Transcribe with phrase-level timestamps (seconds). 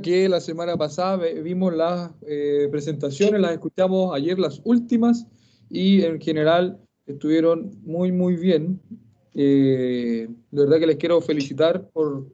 [0.00, 5.26] que la semana pasada vimos las eh, presentaciones, las escuchamos ayer las últimas
[5.68, 8.80] y en general estuvieron muy muy bien.
[9.34, 12.26] Eh, de verdad que les quiero felicitar por,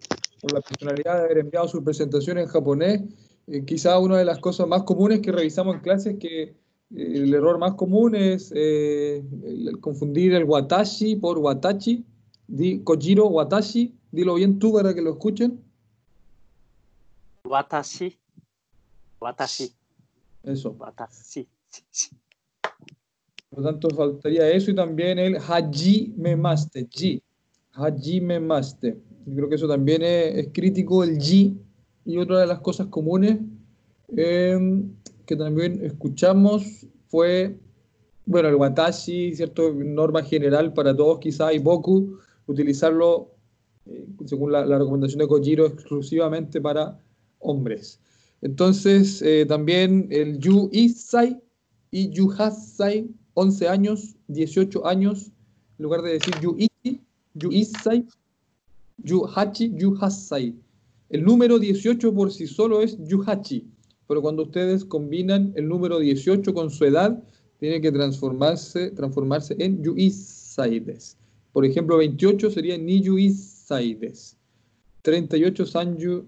[0.52, 3.02] la personalidad de haber enviado su presentación en japonés.
[3.48, 6.54] Eh, quizá una de las cosas más comunes que revisamos en clase es que
[6.94, 12.04] el error más común es el, confundir el watashi por watachi.
[12.46, 15.65] Di, Kojiro watashi, dilo bien tú para que lo escuchen.
[17.46, 18.16] Watashi.
[19.20, 19.72] Watashi.
[20.42, 20.76] Eso.
[20.78, 21.48] Watashi.
[23.50, 26.86] Por lo tanto, faltaría eso y también el haji memaste.
[26.90, 27.22] Ji.
[27.72, 28.98] Haji memaste.
[29.26, 31.56] Yo creo que eso también es, crítico, el ji.
[32.04, 33.38] Y otra de las cosas comunes
[34.16, 34.92] em,
[35.24, 37.58] que también escuchamos fue,
[38.24, 39.72] bueno, el watashi, ¿cierto?
[39.72, 43.32] Norma general para todos, quizá, y boku, utilizarlo,
[43.86, 47.00] eh, según la, la recomendación de Kojiro, exclusivamente para
[47.46, 48.00] hombres.
[48.42, 51.40] Entonces, eh, también el Yu Isai
[51.90, 55.32] y Yu Hasai, 11 años, 18 años,
[55.78, 57.00] en lugar de decir Yu Ichi,
[57.34, 58.04] Yu Isai,
[58.98, 60.54] Yu Hachi, Yu Hasai.
[61.08, 63.66] El número 18 por sí solo es Yu Hachi,
[64.08, 67.22] pero cuando ustedes combinan el número 18 con su edad,
[67.58, 71.16] tiene que transformarse, transformarse en Yu Isaides.
[71.52, 74.36] Por ejemplo, 28 sería Ni Yu Isaides.
[75.02, 76.26] 38 Sanju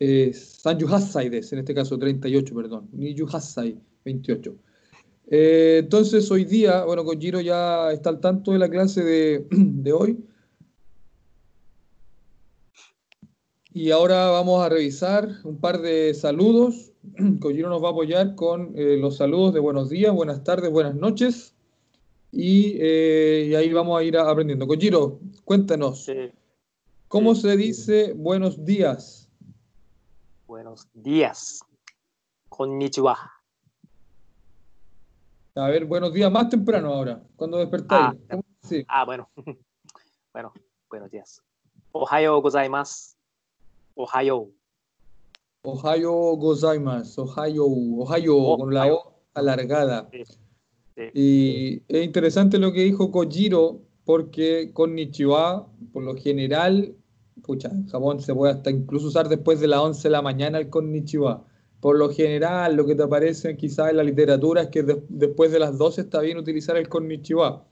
[0.00, 2.88] eh, Sanju en este caso 38, perdón,
[3.30, 4.56] Hasai, 28.
[5.32, 9.92] Eh, entonces hoy día, bueno, Kojiro ya está al tanto de la clase de, de
[9.92, 10.24] hoy.
[13.72, 16.92] Y ahora vamos a revisar un par de saludos.
[17.40, 20.94] Kojiro nos va a apoyar con eh, los saludos de buenos días, buenas tardes, buenas
[20.94, 21.54] noches.
[22.32, 24.66] Y, eh, y ahí vamos a ir aprendiendo.
[24.66, 26.10] Kojiro, cuéntanos.
[27.06, 29.19] ¿Cómo se dice buenos días?
[30.50, 31.60] Buenos días.
[32.48, 33.16] Konnichiwa.
[35.54, 38.18] A ver, buenos días más temprano ahora, cuando despertáis.
[38.28, 38.84] Ah, sí.
[38.88, 39.30] ah bueno.
[40.32, 40.52] bueno,
[40.88, 41.40] buenos días.
[41.92, 43.14] Ohayo gozaimasu.
[43.94, 44.50] Ohayo.
[45.62, 47.22] Ohayo gozaimasu.
[47.22, 47.66] Ohayo.
[47.66, 50.10] Ohayo, con la O alargada.
[51.14, 56.96] Y es interesante lo que dijo Kojiro, porque Konnichiwa, por lo general,
[57.42, 60.58] pucha, en Japón se puede hasta incluso usar después de las 11 de la mañana
[60.58, 61.44] el konnichiwa.
[61.80, 65.58] Por lo general, lo que te aparece quizás en la literatura es que después de
[65.58, 67.66] las 12 está bien utilizar el konnichiwa.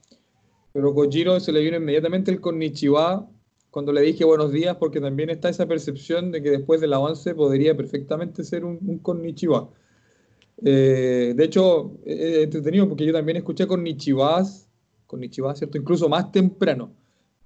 [0.73, 3.29] Pero Kojiro se le vino inmediatamente el konnichiwa
[3.69, 6.99] cuando le dije buenos días, porque también está esa percepción de que después de las
[6.99, 9.69] 11 podría perfectamente ser un, un konnichiwa.
[10.63, 14.67] Eh, de hecho, es entretenido porque yo también escuché konnichiwas,
[15.05, 15.77] konnichiwa, ¿cierto?
[15.77, 16.93] Incluso más temprano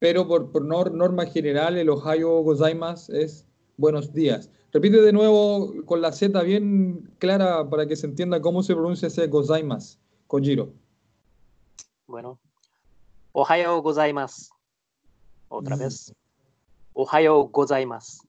[0.03, 3.47] pero por, por norma general el Ohio gozaimasu es
[3.78, 4.50] buenos días.
[4.74, 9.08] Repite de nuevo con la Z bien clara para que se entienda cómo se pronuncia
[9.08, 9.97] ese gozaimasu,
[10.28, 10.74] Kojiro.
[12.06, 12.38] Bueno,
[13.31, 14.52] Ohio gozaimasu.
[15.47, 15.80] Otra mm.
[15.80, 16.14] vez.
[16.91, 18.28] Ohio gozaimasu.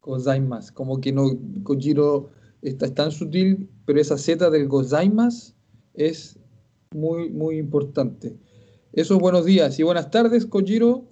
[0.00, 1.30] Gozaimasu, como que no,
[1.62, 2.28] Kojiro
[2.60, 5.54] está, es tan sutil, pero esa Z del gozaimasu
[5.94, 6.36] es
[6.90, 8.36] muy, muy importante.
[8.92, 11.04] Esos buenos días y buenas tardes, Kojiro.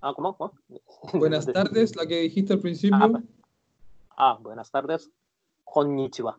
[0.00, 0.34] Ah, ¿cómo?
[1.12, 2.96] Buenas tardes, la que dijiste al principio.
[2.98, 3.22] Ah,
[4.16, 5.10] ah, buenas tardes.
[5.64, 6.38] Konnichiwa.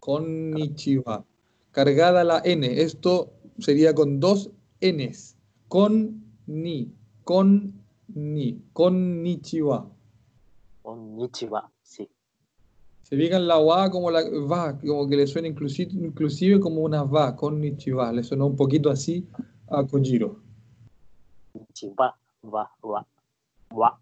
[0.00, 1.24] Konnichiwa.
[1.70, 2.82] Cargada la N.
[2.82, 5.36] Esto sería con dos Ns.
[5.68, 6.92] Con ni.
[7.22, 8.60] Con ni.
[8.72, 9.88] Konnichiwa.
[10.82, 11.71] Konnichiwa.
[13.12, 17.02] Se fijan la wa como la va, como que le suena inclusive, inclusive como una
[17.02, 18.10] va, con Nichiwa.
[18.10, 19.28] Le sonó un poquito así
[19.68, 20.40] a Kojiro.
[21.52, 23.06] Nichiwa, va, va,
[23.78, 24.00] va.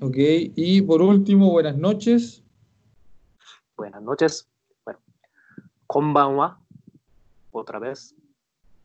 [0.00, 2.42] Ok, y por último, buenas noches.
[3.76, 4.48] Buenas noches.
[4.84, 4.98] Bueno,
[5.86, 6.60] konbanwa.
[7.52, 8.16] Otra vez.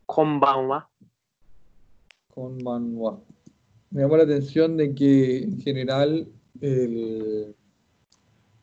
[0.06, 0.88] Konbanwa.
[2.36, 3.20] Konbanwa.
[3.90, 6.28] Me llamó la atención de que en general
[6.62, 7.56] el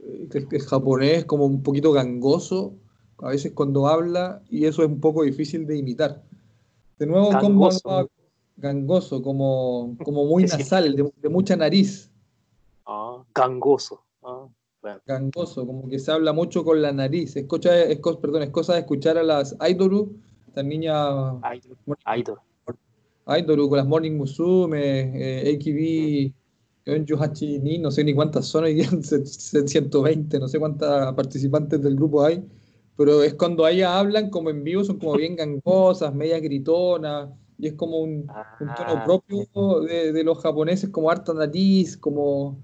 [0.02, 2.75] el, japonés como un poquito gangoso,
[3.19, 6.22] a veces cuando habla, y eso es un poco difícil de imitar.
[6.99, 8.08] De nuevo, gangoso, como,
[8.56, 12.10] gangoso, como, como muy nasal, de, mucha nariz.
[12.87, 14.02] Ah, gangoso.
[14.22, 14.49] Ah,
[15.06, 17.37] gangoso, como que se habla mucho con la nariz.
[17.37, 20.16] Es, cosa, es, perdón, es cosa de escuchar a las idoru,
[20.49, 21.37] estas niñas...
[22.16, 22.38] Idol.
[23.26, 26.42] Idoru, con las Morning Musume, eh, AKB
[26.84, 32.44] no sé ni cuántas son, hay 120, no sé cuántas participantes del grupo hay,
[32.96, 37.69] pero es cuando ellas hablan como en vivo, son como bien gangosas, media gritonas, y
[37.69, 38.29] es como un,
[38.61, 39.05] un tono Ah.
[39.05, 42.58] propio de, de los japoneses, como harta nariz, como,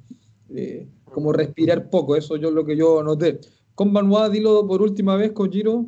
[0.51, 3.41] eh, como respirar poco, eso yo lo que yo noté.
[3.75, 5.87] Konbanwa, dilo por última vez, Kojiro.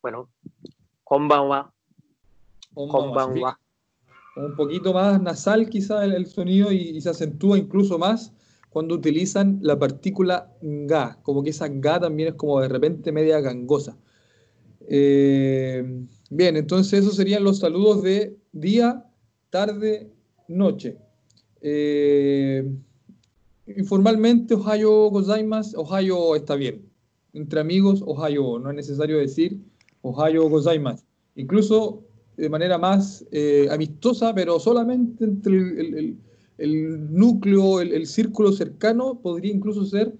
[0.00, 0.30] Bueno,
[1.02, 1.72] konbanwa,
[2.74, 3.58] Konbanwa.
[4.36, 8.32] Un poquito más nasal quizá el, sonido y, y se acentúa incluso más
[8.74, 13.40] cuando utilizan la partícula ga, como que esa ga también es como de repente media
[13.40, 13.96] gangosa.
[14.88, 19.04] Eh, bien, entonces esos serían los saludos de día,
[19.50, 20.10] tarde,
[20.48, 20.96] noche.
[21.60, 22.68] Eh,
[23.76, 26.84] informalmente, Ohio gozaimasu, Ohio está bien.
[27.32, 29.56] Entre amigos, Ohio, no es necesario decir
[30.02, 31.04] Ohio gozaimasu.
[31.36, 32.02] Incluso
[32.36, 36.18] de manera más eh, amistosa, pero solamente entre el,
[36.58, 40.14] el- núcleo, el, el círculo cercano, podría incluso ser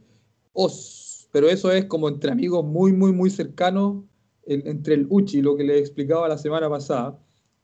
[0.53, 4.05] os, pero eso es como entre amigos muy, muy, muy cercanos,
[4.47, 7.19] en- entre el uchi, lo que les explicaba la semana pasada,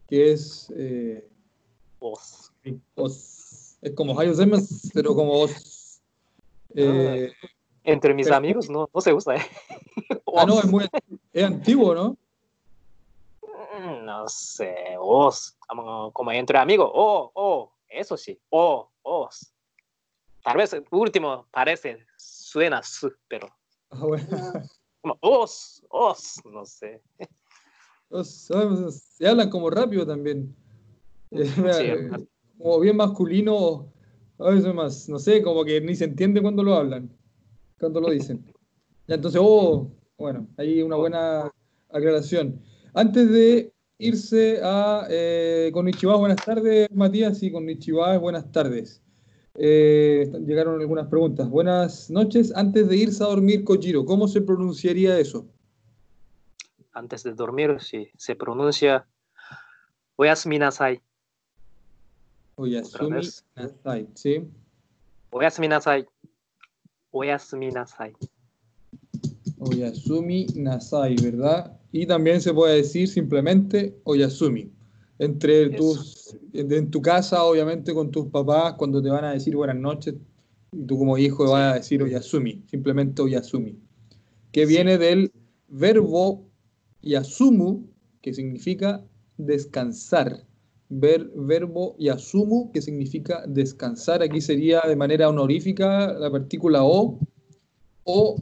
[0.08, 1.26] que es eh,
[1.99, 2.52] Os.
[2.94, 6.00] os, es como hayo gozaimasu, pero como os.
[6.75, 7.32] Eh,
[7.85, 9.41] Entre mis Pero- amigos no, no se usa, ¿eh?
[10.37, 10.85] ah, no, es muy
[11.32, 12.17] es antiguo, ¿no?
[13.81, 19.53] Mm, No sé, os, como, como entre amigos, oh, oh, eso sí, oh, os.
[20.43, 23.49] Tal vez el último parece, suena su, pero
[23.91, 24.27] Ah, bueno.
[25.00, 27.03] como os, os, no sé.
[28.09, 28.49] Os-
[29.17, 30.55] Se hablan como rápido también.
[31.33, 32.25] Eh, Sí,
[32.59, 33.93] como bien masculino,
[34.38, 37.09] a veces más, no sé, como que ni se entiende cuando lo hablan,
[37.79, 38.44] cuando lo dicen.
[39.06, 41.50] Ya, entonces, oh, bueno, ahí una buena
[41.88, 42.61] aclaración.
[42.95, 49.03] Antes de irse a eh, Konnichiwa, buenas tardes, Matías, y Konnichiwa, buenas tardes.
[49.55, 51.49] Eh, llegaron algunas preguntas.
[51.49, 52.53] Buenas noches.
[52.57, 55.47] Antes de irse a dormir, Kojiro, ¿cómo se pronunciaría eso?
[56.93, 59.07] Antes de dormir, sí, se pronuncia
[60.17, 61.01] oyasumi nasai,
[62.57, 63.21] Oyasumi.
[63.57, 64.51] Nasai, ¿sí?
[65.31, 66.07] oyasumi nasai,
[67.13, 68.13] oyasumi nasai.
[69.59, 71.80] Oyasumi Nasai, ¿verdad?
[71.93, 74.71] Y también se puede decir simplemente Oyasumi.
[75.19, 75.77] Entre Eso.
[75.77, 80.15] tus, en tu casa, obviamente con tus papás, cuando te van a decir buenas noches,
[80.73, 81.53] y tú como hijo Sí.
[81.53, 83.77] vas a decir Oyasumi, simplemente Oyasumi.
[84.53, 84.73] Que Sí.
[84.73, 85.31] viene del
[85.69, 86.47] verbo
[87.03, 87.87] Yasumu,
[88.23, 89.03] que significa
[89.37, 90.45] descansar.
[90.89, 94.23] Ver, verbo Yasumu, que significa descansar.
[94.23, 97.19] Aquí sería de manera honorífica la partícula O,
[98.05, 98.37] o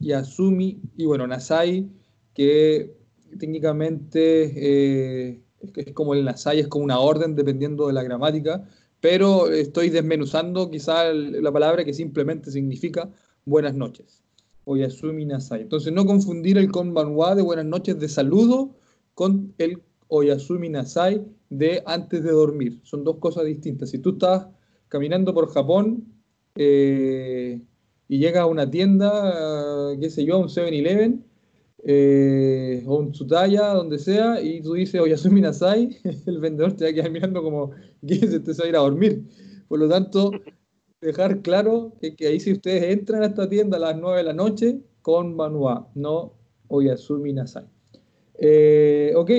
[0.00, 1.88] Yasumi, y bueno, Nasai,
[2.34, 2.96] que
[3.38, 5.40] técnicamente eh,
[5.74, 8.68] es, como el Nasai, es como una orden dependiendo de la gramática,
[9.00, 13.10] pero estoy desmenuzando quizá la palabra que simplemente significa
[13.44, 14.22] buenas noches.
[14.64, 15.62] Oyasumi Nasai.
[15.62, 18.74] Entonces, no confundir el konbanwa de buenas noches de saludo
[19.14, 22.80] con el Oyasumi Nasai de antes de dormir.
[22.82, 23.90] Son dos cosas distintas.
[23.90, 24.46] Si tú estás
[24.88, 26.04] caminando por Japón
[26.56, 27.60] eh,
[28.08, 31.24] y llegas a una tienda, qué sé yo, a un 7-Eleven
[31.86, 36.90] eh, o un Tsutaya, donde sea, y tú dices Oyasumi Nasai, el vendedor te va
[36.90, 37.72] a quedar mirando como
[38.06, 39.22] que se te va a ir a dormir.
[39.68, 40.30] Por lo tanto,
[41.00, 44.24] dejar claro que, que ahí si ustedes entran a esta tienda a las 9 de
[44.24, 46.32] la noche, con Manua, no
[46.68, 47.66] Oyasumi Nasai.
[48.38, 49.30] Eh, ok,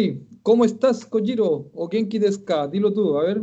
[0.44, 1.70] ¿cómo estás, Kojiro?
[1.74, 2.68] ¿O Genki desu ka?
[2.68, 3.42] Dilo tú, a ver.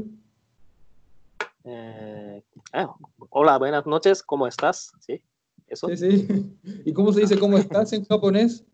[1.64, 2.94] Eh, ah,
[3.30, 4.92] hola, buenas noches, ¿cómo estás?
[5.00, 5.20] Sí,
[5.66, 5.88] eso.
[5.88, 6.56] Sí, sí.
[6.86, 8.64] ¿Y cómo se dice cómo estás en japonés?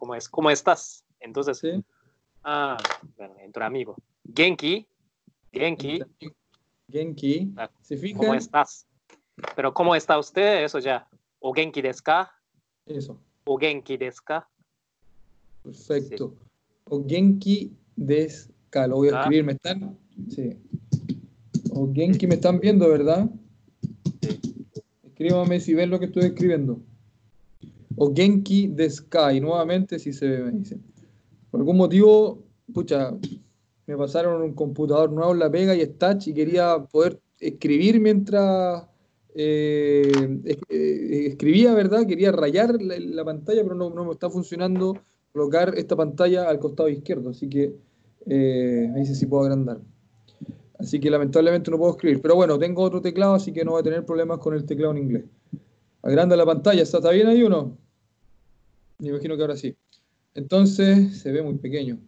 [0.00, 0.30] ¿Cómo es?
[0.30, 1.04] ¿Cómo estás?
[1.20, 1.84] Entonces, Sí.
[2.42, 2.78] ah,
[3.18, 3.96] bueno, entre amigos.
[4.34, 4.86] Genki,
[5.52, 6.00] Genki,
[6.90, 7.52] Genki.
[7.58, 8.18] Ah, ¿Se fijan?
[8.18, 8.86] ¿cómo estás?
[9.54, 10.64] Pero ¿cómo está usted?
[10.64, 11.06] Eso ya.
[11.38, 12.32] ¿O Genki desu ka?
[12.86, 14.48] Eso, ¿O Genki desu ka?
[15.62, 16.34] perfecto.
[16.86, 18.86] O Genki desu ka.
[18.86, 19.20] Lo voy a Ah.
[19.20, 19.98] escribir, ¿me están?
[20.30, 20.56] Sí.
[21.72, 23.28] O Genki me están viendo, ¿verdad?
[24.22, 24.40] Sí.
[25.04, 26.80] Escríbame si ven lo que estoy escribiendo.
[28.02, 29.30] O Genki desu ka.
[29.32, 30.82] Y nuevamente si se ve, me dicen.
[31.50, 32.42] Por algún motivo,
[32.72, 33.12] pucha,
[33.86, 38.00] me pasaron un computador nuevo en la pega y es touch y quería poder escribir
[38.00, 38.86] mientras
[39.34, 40.10] eh,
[40.46, 42.06] eh, escribía, ¿verdad?
[42.06, 44.96] Quería rayar la, la pantalla, pero no, no me está funcionando
[45.32, 47.74] colocar esta pantalla al costado izquierdo, así que
[48.26, 49.78] eh, ahí sí, sí puedo agrandar.
[50.78, 53.80] Así que lamentablemente no puedo escribir, pero bueno, tengo otro teclado, así que no voy
[53.80, 55.24] a tener problemas con el teclado en inglés.
[56.00, 57.89] Agranda la pantalla, ¿está, está bien ahí o no?
[59.00, 59.74] Me imagino que ahora sí.
[60.34, 61.98] Entonces se ve muy pequeño.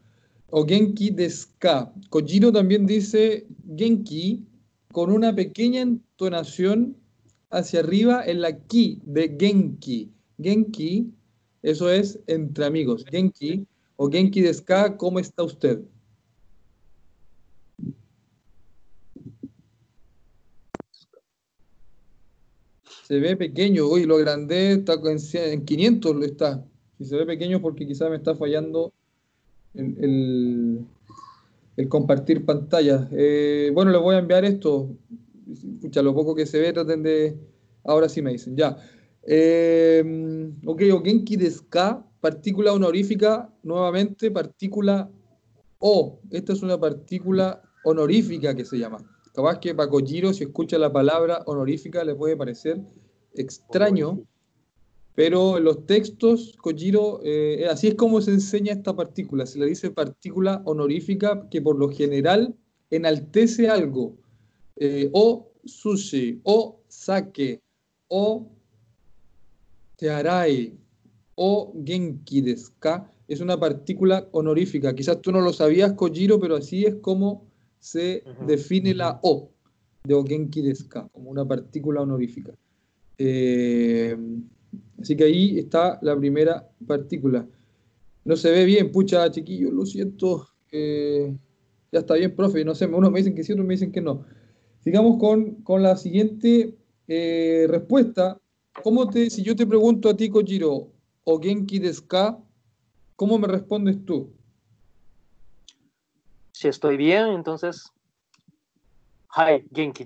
[0.49, 1.92] O Genki Deska.
[2.11, 3.46] Kojiro también dice
[3.76, 4.46] Genki
[4.92, 6.96] con una pequeña entonación
[7.50, 10.12] hacia arriba en la ki de Genki.
[10.38, 11.12] Genki,
[11.62, 13.04] eso es entre amigos.
[13.11, 15.80] Genki, O Genki desu ka, ¿cómo está usted?
[23.04, 24.94] Se ve pequeño, uy, lo grande está
[25.52, 26.64] en 500 lo está.
[27.02, 28.92] Si se ve pequeño porque quizás me está fallando
[29.75, 30.87] el,
[31.76, 33.09] el- compartir pantalla.
[33.12, 34.90] Eh, bueno, les voy a enviar esto.
[35.50, 37.37] Escucha, lo poco que se ve, traten de...
[37.85, 38.76] Ahora sí me dicen, ya.
[39.25, 45.11] Eh, ok, o Genki desu ka, partícula honorífica, nuevamente, partícula
[45.80, 46.21] O.
[46.30, 48.99] Esta es una partícula honorífica que se llama.
[49.35, 52.80] Capaz que para Kojiro, si escucha la palabra honorífica, le puede parecer
[53.35, 54.21] extraño,
[55.14, 59.45] pero en los textos, Kojiro, eh, así es como se enseña esta partícula.
[59.45, 62.54] Se le dice partícula honorífica que por lo general
[62.90, 64.16] enaltece algo.
[64.76, 67.61] Eh, o sushi, o sake,
[68.09, 68.49] o
[69.97, 70.78] tearai,
[71.35, 73.11] o genki desu ka.
[73.28, 74.95] Es una partícula honorífica.
[74.95, 77.45] Quizás tú no lo sabías, Kojiro, pero así es como
[77.78, 79.50] se define la O
[80.04, 82.54] de o genki desu ka, como una partícula honorífica.
[83.19, 84.16] Eh,
[85.00, 87.47] así que ahí está la primera partícula.
[88.25, 90.49] No se ve bien, pucha, chiquillo, lo siento.
[90.71, 91.37] eh,
[91.91, 94.00] ya está bien, profe, no sé, unos me dicen que sí, otros me dicen que
[94.00, 94.25] no.
[94.81, 96.75] Sigamos con, con la siguiente
[97.07, 98.41] eh, respuesta.
[98.83, 100.91] ¿Cómo te, si yo te pregunto a ti, Kojiro,
[101.25, 102.43] o Genki desu ka,
[103.17, 104.33] ¿cómo me respondes tú?
[106.52, 107.93] Si estoy bien, entonces.
[109.35, 110.05] Hai, genki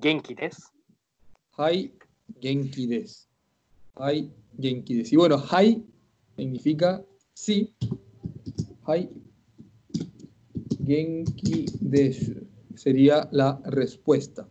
[0.00, 0.68] genki desu.
[1.56, 1.92] Hai,
[2.40, 3.26] genki desu.
[3.96, 4.30] Hai
[4.60, 5.14] Genki desu.
[5.14, 5.82] Y bueno, Hai
[6.36, 7.04] significa
[7.34, 7.74] sí.
[8.86, 9.08] Hai
[10.86, 12.34] Genki desu
[12.74, 14.48] sería la respuesta.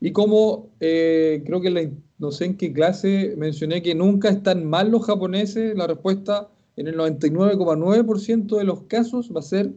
[0.00, 4.64] Y como eh, creo que la- no sé en qué clase mencioné que nunca están
[4.66, 9.72] mal los japoneses, la respuesta en el 99,9% de los casos va a ser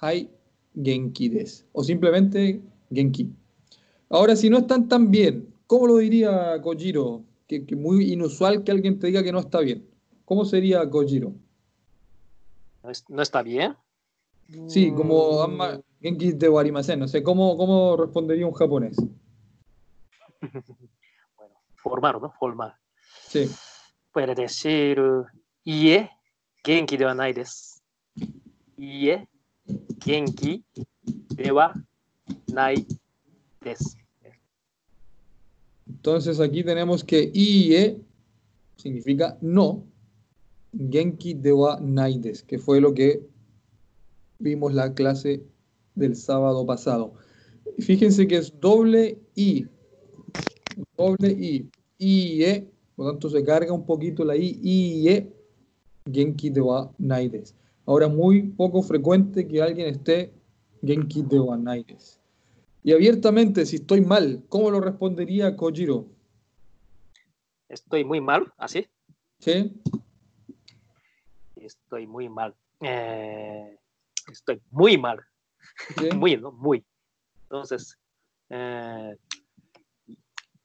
[0.00, 0.28] Hai
[0.74, 1.64] Genki desu.
[1.72, 2.60] O simplemente
[2.92, 3.30] Genki.
[4.10, 7.22] Ahora, si no están tan bien, ¿cómo lo diría Kojiro?
[7.46, 9.88] Que, que muy inusual que alguien te diga que no está bien.
[10.24, 11.32] ¿Cómo sería Kojiro?
[12.82, 13.76] ¿No, es- no está bien?
[14.66, 16.98] Sí, como Mm, Amma Genki de Warimasen.
[16.98, 18.96] No sé, ¿cómo, ¿cómo respondería un japonés?
[21.36, 22.32] Bueno, formal, ¿no?
[22.38, 22.74] Formal.
[23.28, 23.48] Sí,
[24.12, 24.98] Puede decir,
[25.64, 26.10] ie,
[26.64, 27.78] genki de wa nai desu.
[28.76, 29.28] Ie,
[30.02, 30.64] genki
[31.36, 31.72] de wa
[32.52, 32.84] nai
[33.62, 33.96] desu.
[36.00, 38.00] Entonces aquí tenemos que IE
[38.76, 39.84] significa no.
[40.72, 43.20] Genki de wa naides, que fue lo que
[44.38, 45.44] vimos la clase
[45.94, 47.12] del sábado pasado.
[47.80, 49.66] Fíjense que es doble I.
[50.96, 51.68] Doble I.
[51.98, 52.66] IE.
[52.96, 54.58] Por tanto, se carga un poquito la I.
[54.62, 55.30] IE.
[56.10, 57.54] Genki de wa naides.
[57.84, 60.32] Ahora, muy poco frecuente que alguien esté
[60.82, 62.19] Genki de wa naides.
[62.82, 66.06] Y abiertamente, si estoy mal, ¿cómo lo respondería Kojiro?
[67.68, 68.86] Estoy muy mal, así.
[69.38, 69.80] ¿Sí?
[71.56, 72.54] Estoy muy mal.
[72.80, 73.78] Eh,
[74.30, 75.20] estoy muy mal.
[75.98, 76.08] ¿Sí?
[76.16, 76.52] Muy, ¿no?
[76.52, 76.84] Muy.
[77.42, 77.96] Entonces,
[78.48, 79.16] eh,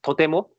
[0.01, 0.51] totemo.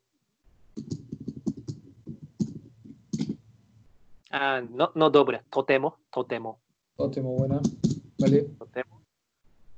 [4.30, 6.60] Ah, no, no doble, totemo, totemo,
[6.96, 7.60] Ótimo, buena.
[8.18, 8.42] Vale.
[8.58, 9.02] totemo.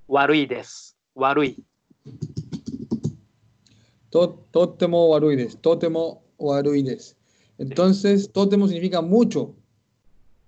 [0.06, 0.47] Warui
[1.18, 1.20] desu.
[1.20, 1.56] Warui.
[4.10, 7.16] To- Tótemo waruides.
[7.58, 9.54] Entonces, tótemo significa mucho,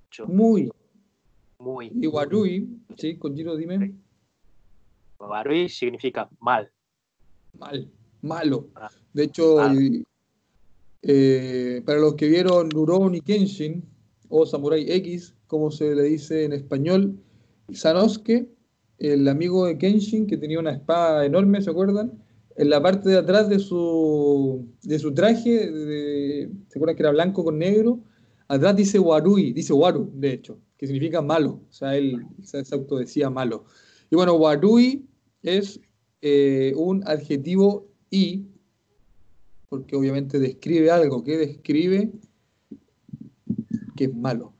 [0.09, 0.71] Mucho, muy.
[1.59, 1.91] Muy.
[1.95, 3.17] Y warui, ¿sí?
[3.19, 3.95] Kojiro, dime.
[5.19, 6.71] Warui significa mal.
[7.59, 7.91] Mal,
[8.23, 8.69] malo.
[8.77, 8.89] Ah.
[9.13, 10.05] De hecho, y-
[11.03, 13.85] eh, para los que vieron Rurouni Kenshin
[14.29, 17.19] o Samurai X, como se le dice en español,
[17.73, 18.49] Sanosuke,
[19.01, 22.13] el amigo de Kenshin que tenía una espada enorme, ¿se acuerdan?
[22.57, 27.11] En la parte de atrás de su, de su traje, de- ¿se acuerdan que era
[27.11, 28.01] blanco con negro?
[28.47, 31.63] Atrás dice Warui, dice Waru, de hecho, que significa malo.
[31.69, 33.65] O sea, él se se autodecía malo.
[34.11, 35.07] Y bueno, Warui
[35.43, 35.81] es
[36.21, 38.45] eh, un adjetivo y,
[39.71, 42.13] porque obviamente describe algo que describe
[43.97, 44.53] que es malo.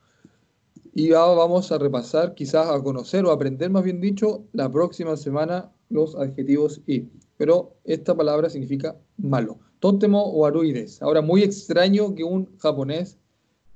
[0.93, 5.15] Y ahora vamos a repasar, quizás a conocer o aprender, más bien dicho, la próxima
[5.15, 7.05] semana los adjetivos y.
[7.37, 9.57] Pero esta palabra significa malo.
[9.79, 11.01] Tótemo o aruides.
[11.01, 13.17] Ahora, muy extraño que un japonés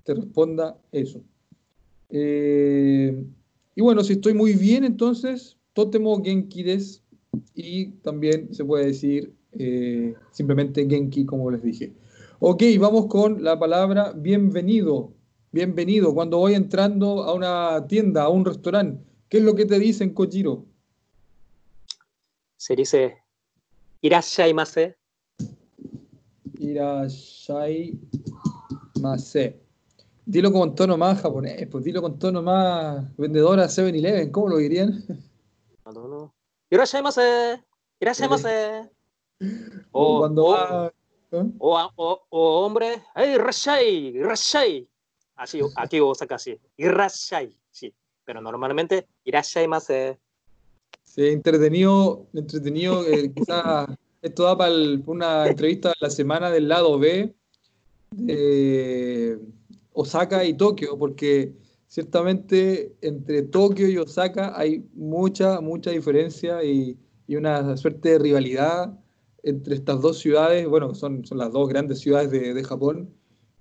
[0.03, 1.21] te responda eso.
[2.09, 3.25] Eh,
[3.75, 7.01] y bueno, si estoy muy bien, entonces, tótemo genki des.
[7.55, 11.93] Y también se puede decir eh, simplemente genki, como les dije.
[12.39, 15.11] Ok, vamos con la palabra bienvenido.
[15.55, 16.13] Bienvenido.
[16.13, 20.13] Cuando voy entrando a una tienda, a un restaurante, ¿qué es lo que te dicen,
[20.13, 20.65] Kojiro?
[22.57, 23.23] Se dice
[24.01, 24.97] irashaimase.
[26.59, 27.95] Irashaimase.
[30.25, 35.05] Dilo con tono más japonés, pues dilo con tono más vendedora 7-Eleven, ¿cómo lo dirían?
[36.69, 37.63] Irashaimase.
[38.01, 38.89] Irashaimase.
[39.93, 40.91] O, cuando o- va-
[41.31, 41.43] ¿eh?
[41.59, 44.19] o, o- o hombre, ¡Hey, Rashai!
[44.21, 44.85] ¡Rashai!
[45.35, 46.57] Así, aquí Osaka sí.
[46.77, 47.93] Irashai, sí.
[48.23, 50.17] Pero normalmente, Irashaimase.
[51.03, 53.05] Sí, entretenido, entretenido.
[53.05, 53.87] eh, quizás
[54.21, 54.73] esto da para
[55.05, 57.33] una entrevista de la semana del lado B
[58.11, 59.39] de
[59.93, 61.53] Osaka y Tokio, porque
[61.87, 68.97] ciertamente entre Tokio y Osaka hay mucha, mucha diferencia y, y una suerte de rivalidad
[69.43, 70.67] entre estas dos ciudades.
[70.67, 73.13] Bueno, son, son las dos grandes ciudades de, de Japón.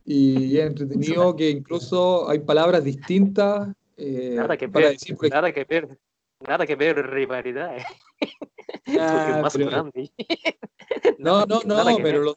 [0.05, 5.53] Y es entretenido que incluso hay palabras distintas eh, Nada que para ver, decir, nada
[5.53, 5.99] que ver.
[6.47, 7.77] Nada que ver rivalidad.
[7.79, 7.85] eh.
[8.99, 10.11] Ah, más pero- grande.
[11.19, 12.35] No, no, no, pero los,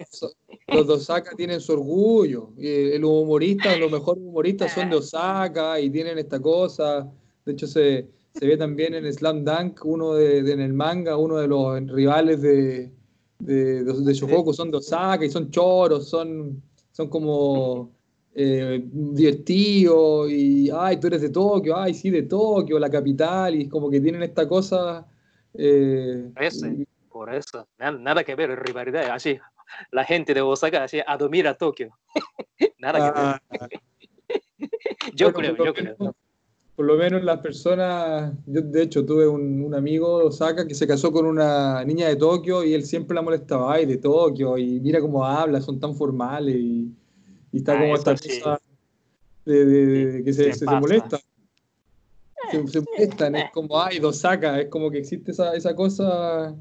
[0.68, 2.52] los de Osaka tienen su orgullo.
[2.58, 7.12] Y el humorista, los mejores humoristas son de Osaka y tienen esta cosa.
[7.46, 11.18] De hecho, se, se ve también en Slam Dunk, uno de, de- en el manga,
[11.18, 12.92] uno de los rivales de,
[13.40, 16.62] de, de, de Shohoku son de Osaka y son choros, son,
[16.98, 17.92] son como
[18.34, 23.70] eh, divertidos y, ay, tú eres de Tokio, ay, sí, de Tokio, la capital, y
[23.70, 25.06] como que tienen esta cosa.
[25.54, 26.88] eh, Ese.
[27.08, 29.12] Por eso, na- nada que ver rivalidad.
[29.12, 29.38] Así,
[29.92, 31.96] la gente de Osaka así admira Tokio.
[32.80, 33.40] nada que ah,
[33.70, 33.82] ver.
[35.14, 36.16] Yo Bueno, creo, yo creo.
[36.78, 40.86] Por lo menos las personas, yo de hecho tuve un, un amigo Osaka que se
[40.86, 44.80] casó con una niña de Tokio y él siempre la molestaba, ay, de Tokio, y
[44.80, 46.94] mira cómo habla, son tan formales y,
[47.52, 48.30] y está Ah, como esta sí.
[48.40, 48.62] cosa
[49.44, 50.80] de, de- de- de que se, se se- se pasa.
[50.80, 51.20] molesta.
[52.52, 56.56] Se, se molestan, es como, ay, de Osaka, es como que existe esa, esa cosa,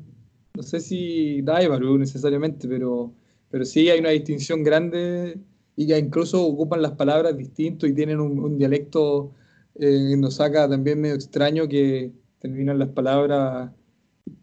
[0.54, 3.12] no sé si Daibaru necesariamente, pero,
[3.50, 5.38] pero sí hay una distinción grande
[5.76, 9.32] y que incluso ocupan las palabras distinto y tienen un, un dialecto
[9.80, 13.70] eh, en Osaka también medio extraño que terminan las palabras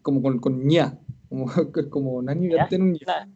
[0.02, 1.46] como con, con ña, como,
[1.90, 2.68] como nani ¿Ya?
[2.70, 2.98] ña.
[3.06, 3.28] Na-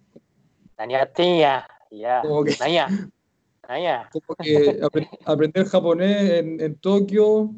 [0.78, 2.22] Nani tenía, ya.
[2.22, 2.52] Como que-
[4.12, 7.50] como que apre- aprender japonés en, en Tokio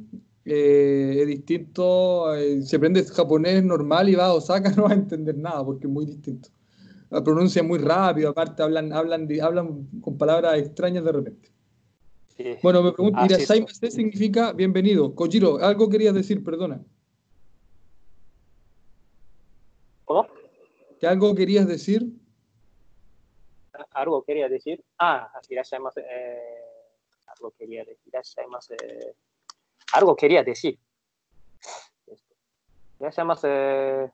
[0.44, 2.34] eh, es distinto.
[2.34, 5.86] eh, si aprendes japonés normal y vas a Osaka no vas a entender nada porque
[5.86, 6.48] es muy distinto.
[7.10, 11.50] La pronuncia es muy rápido, aparte hablan, hablan, hablan con palabras extrañas de repente.
[12.42, 12.56] Sí.
[12.62, 15.14] Bueno, me pregunto, Así Irashaimase significa bienvenido.
[15.14, 16.80] Kojiro, algo querías decir, perdona.
[20.06, 20.26] ¿Cómo?
[20.98, 22.06] ¿Que algo querías decir?
[23.90, 24.82] Algo quería decir.
[24.98, 26.00] Ah, irashaimase.
[26.00, 26.64] Eh,
[27.26, 28.06] algo quería decir.
[28.06, 28.76] Irashaimase.
[29.92, 30.78] Algo quería decir.
[32.06, 32.34] Esto.
[33.00, 33.48] Irashaimase.
[34.04, 34.10] Eh,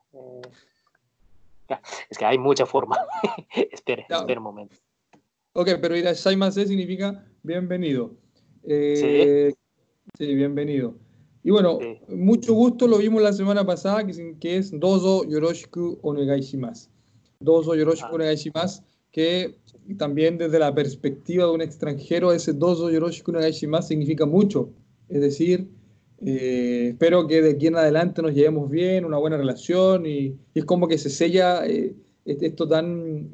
[1.68, 2.96] ya, es que hay mucha forma.
[3.70, 4.16] espere, Ya.
[4.16, 4.76] espere un momento.
[5.58, 8.14] Ok, pero Irashaimase significa bienvenido.
[8.64, 9.54] Eh,
[10.18, 10.34] sí.
[10.34, 10.94] bienvenido.
[11.42, 12.14] Y bueno, Sí.
[12.14, 16.90] mucho gusto, lo vimos la semana pasada, que, es Dozo Yoroshiku Onegai shimasu.
[17.40, 18.14] Dozo Yoroshiku Ah.
[18.16, 19.56] Onegai shimasu, que
[19.96, 24.68] también desde la perspectiva de un extranjero, ese Dozo Yoroshiku Onegai shimasu significa mucho.
[25.08, 25.68] Es decir,
[26.20, 30.58] eh, espero que de aquí en adelante nos llevemos bien, una buena relación, y, y
[30.58, 31.94] es como que se sella eh,
[32.26, 33.30] esto tan...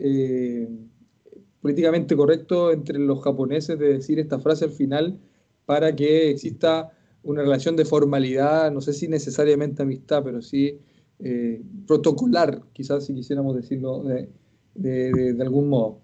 [1.63, 5.19] políticamente correcto entre los japoneses de decir esta frase al final
[5.65, 10.79] para que exista una relación de formalidad, no sé si necesariamente amistad, pero sí
[11.21, 16.01] eh, protocolar, quizás si quisiéramos decirlo de, algún modo.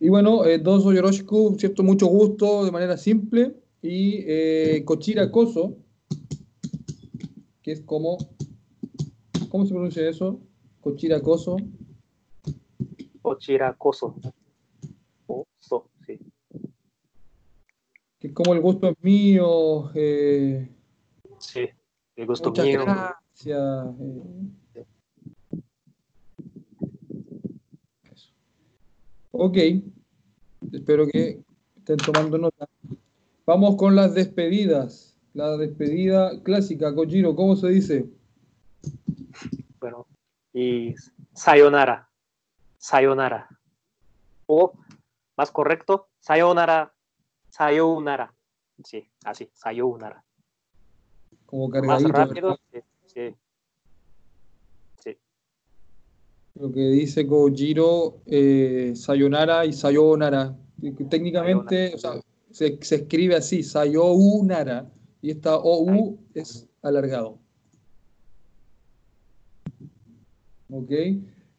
[0.00, 5.76] Y bueno, eh, Dozo Yoroshiku, cierto, mucho gusto de manera simple, y eh, Kochira Koso,
[7.62, 8.16] que es como,
[9.50, 10.40] ¿cómo se pronuncia eso?
[10.80, 11.56] Kochira Koso.
[13.26, 14.14] Ochira Koso.
[15.26, 16.18] Koso, sí.
[18.24, 20.66] Que como el gusto es mío, eh,
[21.36, 21.68] Sí,
[22.16, 22.82] el gusto muchas mío.
[22.86, 23.86] gracias.
[24.00, 24.82] eh.
[28.10, 28.30] Eso.
[29.30, 29.58] Ok,
[30.72, 31.42] espero que
[31.76, 32.66] estén tomando nota.
[33.44, 35.18] Vamos con las despedidas.
[35.34, 38.06] La despedida clásica, Kojiro, ¿cómo se dice?
[39.80, 40.06] Bueno,
[40.54, 40.94] y
[41.34, 42.08] sayonara.
[42.78, 43.50] Sayonara.
[44.46, 44.72] O,
[45.36, 46.93] más correcto, sayonara.
[47.54, 48.34] Sayonara.
[48.82, 50.24] Sí, así, sayonara.
[51.46, 52.12] Como Más cargadito.
[52.12, 52.58] rápido.
[52.72, 52.88] ¿verdad?
[53.06, 53.36] Sí, sí.
[55.04, 55.16] Sí.
[56.56, 60.56] Lo que dice Kojiro, eh, sayonara y sayonara.
[61.08, 64.90] Técnicamente, o sea, se, se escribe así, sayonara,
[65.22, 67.38] y esta OU es alargado.
[70.70, 70.90] Ok.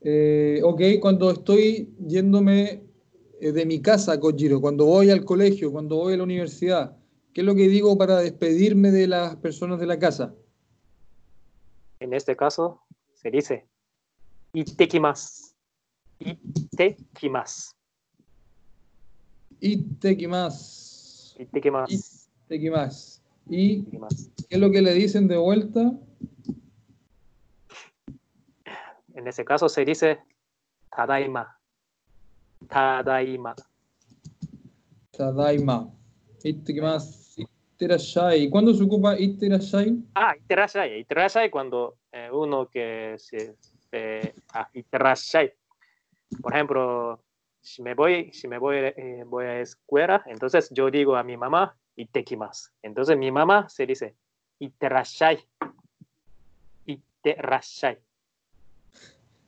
[0.01, 2.84] Eh, ok, cuando estoy yéndome
[3.39, 6.97] de mi casa, Kojiro, cuando voy al colegio, cuando voy a la universidad,
[7.33, 10.33] ¿qué es lo que digo para despedirme de las personas de la casa?
[11.99, 12.81] En este caso,
[13.13, 13.65] se dice
[14.53, 15.53] Ittekimasu.
[16.19, 17.73] Ittekimasu.
[19.59, 21.41] Ittekimasu.
[21.41, 21.93] Ittekimasu.
[21.93, 23.21] Ittekimasu.
[23.47, 23.99] ¿Y qué
[24.49, 25.91] es lo que le dicen de vuelta?
[29.13, 30.19] En ese caso se dice
[30.95, 31.59] Tadaima.
[32.67, 33.55] Tadaima.
[35.11, 35.91] Tadaima.
[36.43, 37.41] Ittekimasu.
[37.75, 38.49] Itterashai.
[38.49, 39.97] ¿Cuándo se ocupa Itterashai?
[40.15, 40.99] Ah, Iterashai.
[40.99, 43.55] Iterashai cuando eh, uno que se.
[43.89, 45.51] se ah, Iterashai.
[46.41, 47.19] Por ejemplo,
[47.61, 51.35] si me voy, si me voy, eh, voy a escuela, entonces yo digo a mi
[51.37, 52.71] mamá, Itekimasu.
[52.81, 54.15] Entonces mi mamá se dice
[54.59, 55.39] Iterashai.
[56.85, 57.97] Iterashai.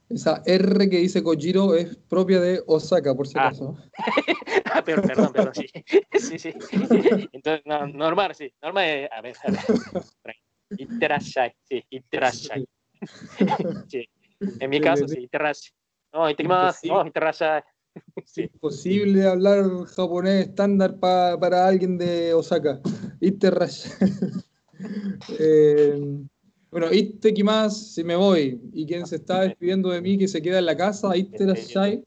[0.10, 3.48] Esa R que dice Kojiro es propia de Osaka, por si Ah.
[3.48, 3.76] acaso.
[4.74, 5.68] Ah, pero, perdón, perdón, sí.
[6.20, 6.54] Sí, sí.
[7.32, 8.52] Entonces, no, normal, sí.
[8.62, 9.60] Normal, eh, a ver, a ver.
[10.78, 12.66] Iterashai, sí, iterashai.
[13.88, 14.08] Sí.
[14.60, 15.72] En mi caso, sí, iterashai.
[16.14, 17.64] No, itekimasu, no, iterashai.
[18.26, 18.44] Sí.
[18.44, 19.66] Imposible hablar
[19.96, 22.80] japonés estándar pa- para alguien de Osaka.
[23.20, 23.92] Itterashai.
[25.40, 26.00] Eh,
[26.80, 28.62] bueno, Ittekimasu, si me voy.
[28.72, 32.04] Y quien se está despidiendo de mí, que se queda en la casa, Itterashai.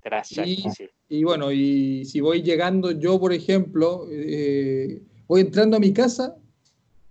[0.00, 0.84] Iterashai, Y- sí.
[1.08, 6.36] Y bueno, y si voy llegando yo, por ejemplo, eh, voy entrando a mi casa,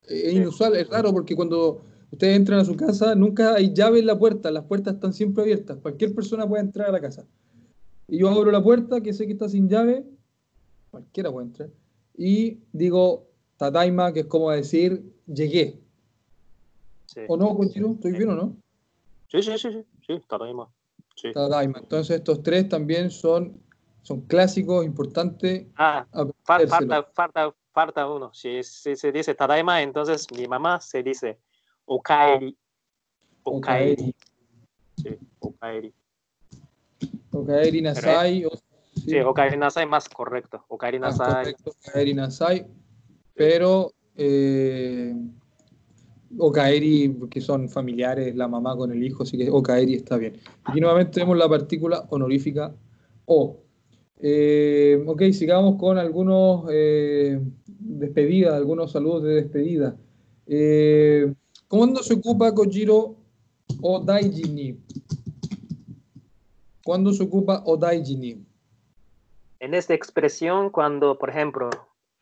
[0.07, 4.07] es inusual, es raro porque cuando ustedes entran a su casa, nunca hay llave en
[4.07, 7.25] la puerta, las puertas están siempre abiertas, cualquier persona puede entrar a la casa.
[8.07, 10.03] Y yo abro la puerta, que sé que está sin llave,
[10.89, 11.69] cualquiera puede entrar,
[12.17, 15.80] y digo, Tadaima, que es como decir, llegué.
[17.13, 17.91] Sí, ¿O no, Conchiro?
[17.91, 18.55] ¿Estoy bien o no?
[19.27, 20.71] sí, sí, sí, sí, sí, Tadaima.
[21.13, 21.33] Sí.
[21.33, 21.79] Tadaima.
[21.79, 23.61] Entonces estos tres también son,
[24.01, 25.67] son clásicos, importantes.
[25.75, 26.07] Ah,
[26.45, 28.33] falta, falta, falta uno.
[28.33, 31.37] Si, si se dice Tadaima, entonces mi mamá se dice
[31.83, 32.57] Okaeri.
[33.43, 34.15] Okaeri.
[34.95, 35.93] Sí, Okaeri.
[37.33, 38.45] Okaeri Nasai.
[38.45, 39.11] o- sí.
[39.11, 40.63] Sí, Okaeri Nasai más correcto.
[40.69, 41.43] Okaeri Nasai.
[41.43, 42.65] correcto, Okaeri Nasai.
[43.33, 45.13] Pero eh,
[46.37, 50.37] Okaeri, que son familiares, la mamá con el hijo, así que Okaeri está bien.
[50.63, 52.73] Aquí nuevamente tenemos la partícula honorífica
[53.25, 53.57] O.
[54.23, 59.97] Eh, ok, sigamos con algunos eh, despedidas, algunos saludos de despedida.
[60.47, 61.33] Eh,
[61.67, 63.15] ¿Cuándo se ocupa Kojiro
[63.81, 64.77] Odaijini?
[66.83, 68.45] ¿Cuándo se ocupa Odaijini?
[69.59, 71.69] En esta expresión, cuando, por ejemplo,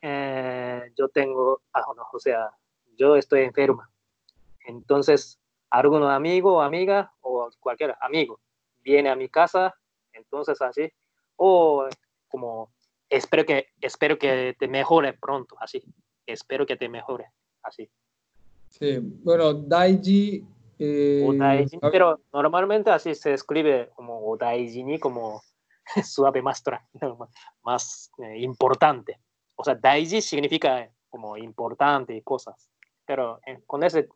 [0.02, 2.52] eh, yo tengo, ah, o sea,
[2.98, 3.90] yo estoy enferma,
[4.70, 5.40] entonces
[5.72, 8.40] algún amigo amiga o cualquier amigo
[8.82, 9.74] viene a mi casa,
[10.14, 10.92] entonces así,
[11.36, 11.88] o
[12.28, 12.72] como
[13.10, 15.84] espero que espero que te mejore pronto, así,
[16.26, 17.26] espero que te mejore,
[17.64, 17.90] así.
[18.68, 20.46] Sí, bueno, Daiji.
[20.78, 25.42] eh, Odaiji, a- pero normalmente así se escribe como Odaiji ni como
[26.04, 26.64] suave más,
[27.64, 29.20] más eh, importante.
[29.56, 32.70] O sea, Daiji significa como importante y cosas.
[33.06, 34.08] Pero eh, con, ese,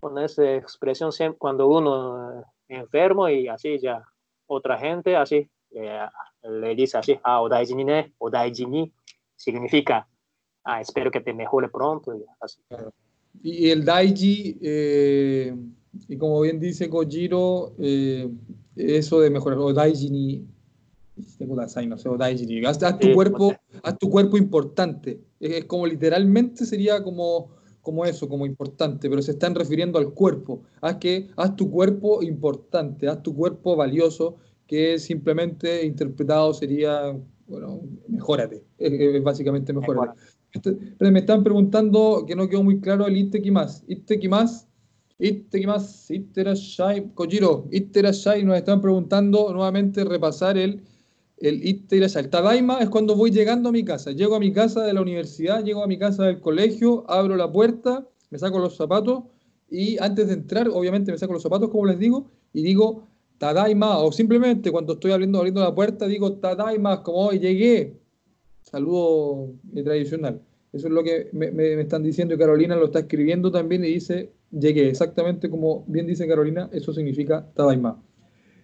[0.00, 4.02] con esa expresión, siempre, cuando uno eh, enfermo y así ya
[4.46, 6.00] otra gente así eh,
[6.42, 8.92] le dice así, ah, Odaiji ni ne, Odaiji ni,
[9.36, 10.08] significa,
[10.64, 12.60] ah, espero que te mejore pronto y así.
[13.42, 15.54] Y el Daiji, eh,
[16.08, 18.28] y como bien dice Kojiro, eh,
[18.74, 20.44] eso de mejorar, o Daiji ni,
[21.38, 23.80] tengo Dasai, no sé, o Daiji ni, haz, haz tu Sí, cuerpo, no sé.
[23.84, 25.20] haz tu cuerpo importante.
[25.38, 27.50] Es, es como literalmente sería como,
[27.82, 30.62] como eso, como importante, pero se están refiriendo al cuerpo.
[30.80, 37.16] Haz que, haz tu cuerpo importante, haz tu cuerpo valioso, que simplemente interpretado sería,
[37.46, 40.20] bueno, mejórate, es, es básicamente mejórate.
[40.52, 43.84] Este- pero me están preguntando que no quedó muy claro el Ittekimas.
[43.88, 44.68] Ittekimas,
[45.18, 50.82] Ittekimas, Itterashai, Kojiro, Itterashai, nos están preguntando nuevamente repasar el,
[51.40, 52.24] el Itterashai.
[52.24, 54.12] El Tadaima es cuando voy llegando a mi casa.
[54.12, 57.50] Llego a mi casa de la universidad, llego a mi casa del colegio, abro la
[57.50, 59.24] puerta, me saco los zapatos
[59.70, 63.06] y antes de entrar, obviamente me saco los zapatos, como les digo, y digo
[63.38, 67.96] Tadaima, o simplemente cuando estoy abriendo, abriendo la puerta, digo Tadaima, como hoy llegué,
[68.62, 70.42] saludo tradicional.
[70.72, 73.84] Eso es lo que me, me- me están diciendo y Carolina lo está escribiendo también
[73.84, 78.00] y dice, llegué, exactamente como bien dice Carolina, eso significa Tadaima.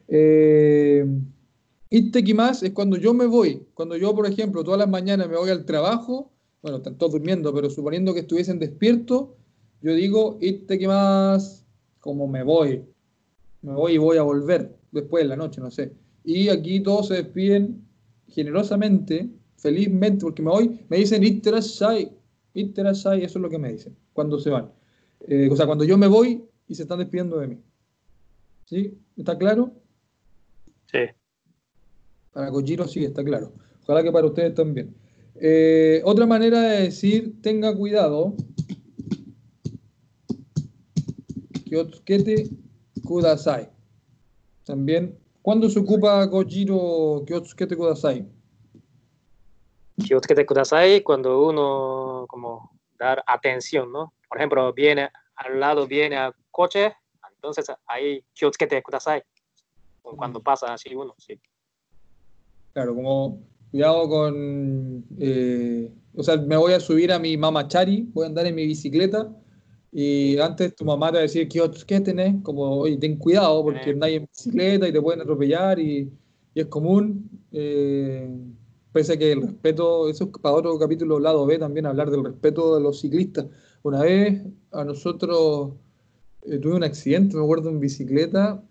[0.09, 1.05] Eh,
[2.35, 3.67] más es cuando yo me voy.
[3.75, 7.55] Cuando yo, por ejemplo, todas las mañanas me voy al trabajo, bueno, están todos durmiendo,
[7.55, 9.29] pero suponiendo que estuviesen despiertos,
[9.83, 10.39] yo digo
[10.87, 11.65] más
[12.01, 12.85] como me voy.
[13.63, 15.93] Me voy y voy a volver después de la noche, no sé.
[16.25, 17.85] Y aquí todos se despiden
[18.29, 22.11] generosamente, felizmente, porque me voy, me dicen Itterasai,
[22.55, 24.73] Itterasai, eso es lo que me dicen cuando se van.
[25.29, 27.59] Eh, o sea, cuando yo me voy y se están despidiendo de mí.
[28.65, 28.99] ¿Sí?
[29.17, 29.73] ¿Está claro?
[30.91, 30.99] Sí.
[32.37, 33.51] Para Kojiro sí, está claro.
[33.85, 34.95] Ojalá que para ustedes también.
[35.37, 38.35] Eh, otra manera de decir, tenga cuidado.
[41.65, 42.51] Kyotsukete
[43.07, 43.71] kudasai.
[44.67, 48.29] También, ¿cuándo se ocupa Kojiro Kyotsukete kudasai?
[50.07, 54.13] Kyotsukete kudasai cuando uno como dar atención, ¿no?
[54.29, 56.95] Por ejemplo, viene al lado, viene al coche,
[57.35, 59.23] entonces ahí Kyotsukete kudasai.
[60.03, 61.41] Cuando pasa así uno, sí.
[62.77, 65.03] Claro, como cuidado con.
[65.19, 68.67] Eh, o sea, me voy a subir a mi mamachari, voy a andar en mi
[68.67, 69.35] bicicleta.
[69.91, 72.43] Y antes tu mamá te va a decir, ¿qué, tenés?
[72.43, 76.13] Como, oye, ten cuidado porque andas en bicicleta y te pueden atropellar y,
[76.55, 77.31] es común.
[77.51, 78.29] Eh,
[78.93, 82.25] pese a que el respeto, eso es para otro capítulo lado B también, hablar del
[82.25, 83.47] respeto de los ciclistas.
[83.85, 85.73] Una vez a nosotros
[86.43, 88.63] eh, tuve un accidente, me acuerdo, en bicicleta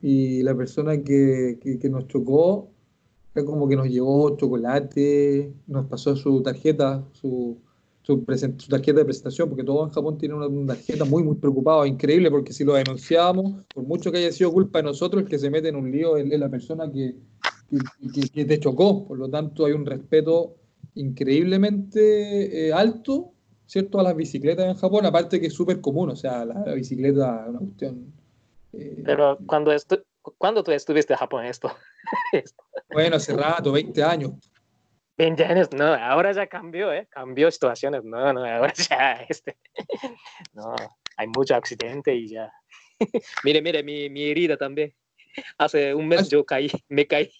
[0.00, 2.70] y la persona que, que nos chocó
[3.44, 7.58] como que nos llevó chocolate, nos pasó su tarjeta, su,
[8.02, 12.30] su, tarjeta de presentación, porque todos en Japón tienen una, tarjeta muy, muy preocupada, increíble,
[12.30, 15.50] porque si lo denunciamos, por mucho que haya sido culpa de nosotros, el que se
[15.50, 17.16] mete en un lío es, la persona que,
[18.32, 19.06] que, te chocó.
[19.06, 20.54] Por lo tanto, hay un respeto
[20.94, 23.32] increíblemente eh, alto,
[23.66, 27.42] ¿cierto?, a las bicicletas en Japón, aparte que es súper común, o sea, la, bicicleta
[27.44, 28.12] es una cuestión...
[28.72, 30.02] Eh, Pero cuando, esto,
[30.36, 31.74] ¿Cuándo tú estuviste en Japón esto?
[32.90, 34.32] bueno, hace rato, 20 años.
[35.16, 37.08] 20 años, no, ahora ya cambió, ¿eh?
[37.10, 39.56] Cambió situaciones, no, no, ahora ya, este,
[40.52, 40.76] no,
[41.16, 42.52] hay mucho accidente y ya.
[43.44, 44.94] mire, mire, mi, mi herida también.
[45.58, 47.30] Hace un mes yo caí, me caí.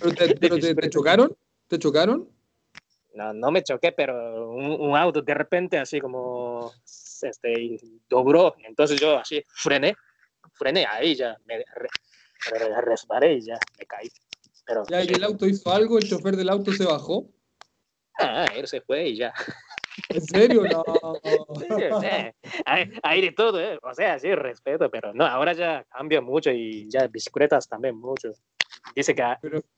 [0.00, 1.36] ¿Pero te, chocaron?
[1.68, 2.28] ¿Te chocaron?
[3.14, 6.72] No, no me choqué, pero un, un, auto de repente así como
[7.22, 8.56] este, dobró.
[8.64, 9.94] Entonces yo así frené
[10.54, 14.08] frené ahí, ya me re, resbalé y ya me caí.
[14.66, 15.98] Pero, ¿Ya y el auto hizo algo?
[15.98, 17.28] ¿El chofer del auto se bajó?
[18.18, 19.34] Ah, él se fue y ya.
[20.08, 20.62] ¿En serio?
[20.64, 20.84] No.
[23.02, 23.78] hay, de todo, ¿eh?
[23.82, 28.30] O sea, sí, respeto, pero no, ahora ya cambia mucho y ya bicicletas también mucho.
[28.94, 29.22] Dice que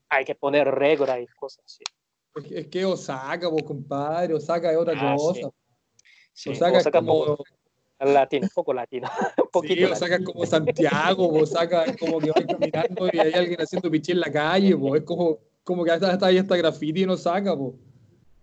[0.09, 1.85] hay que poner reglas y cosas así.
[2.51, 5.49] Es que Osaka, vos, compadre, Osaka es otra ah, cosa.
[6.47, 7.39] Osaka, es como...
[7.99, 9.09] Latino, poco latino.
[9.67, 13.91] sí, o sacas como Santiago, vos sacas como que vas caminando y hay alguien haciendo
[13.91, 14.99] pichi en la calle, vos.
[14.99, 17.75] es como, como que hasta, ahí está graffiti y no saca, vos.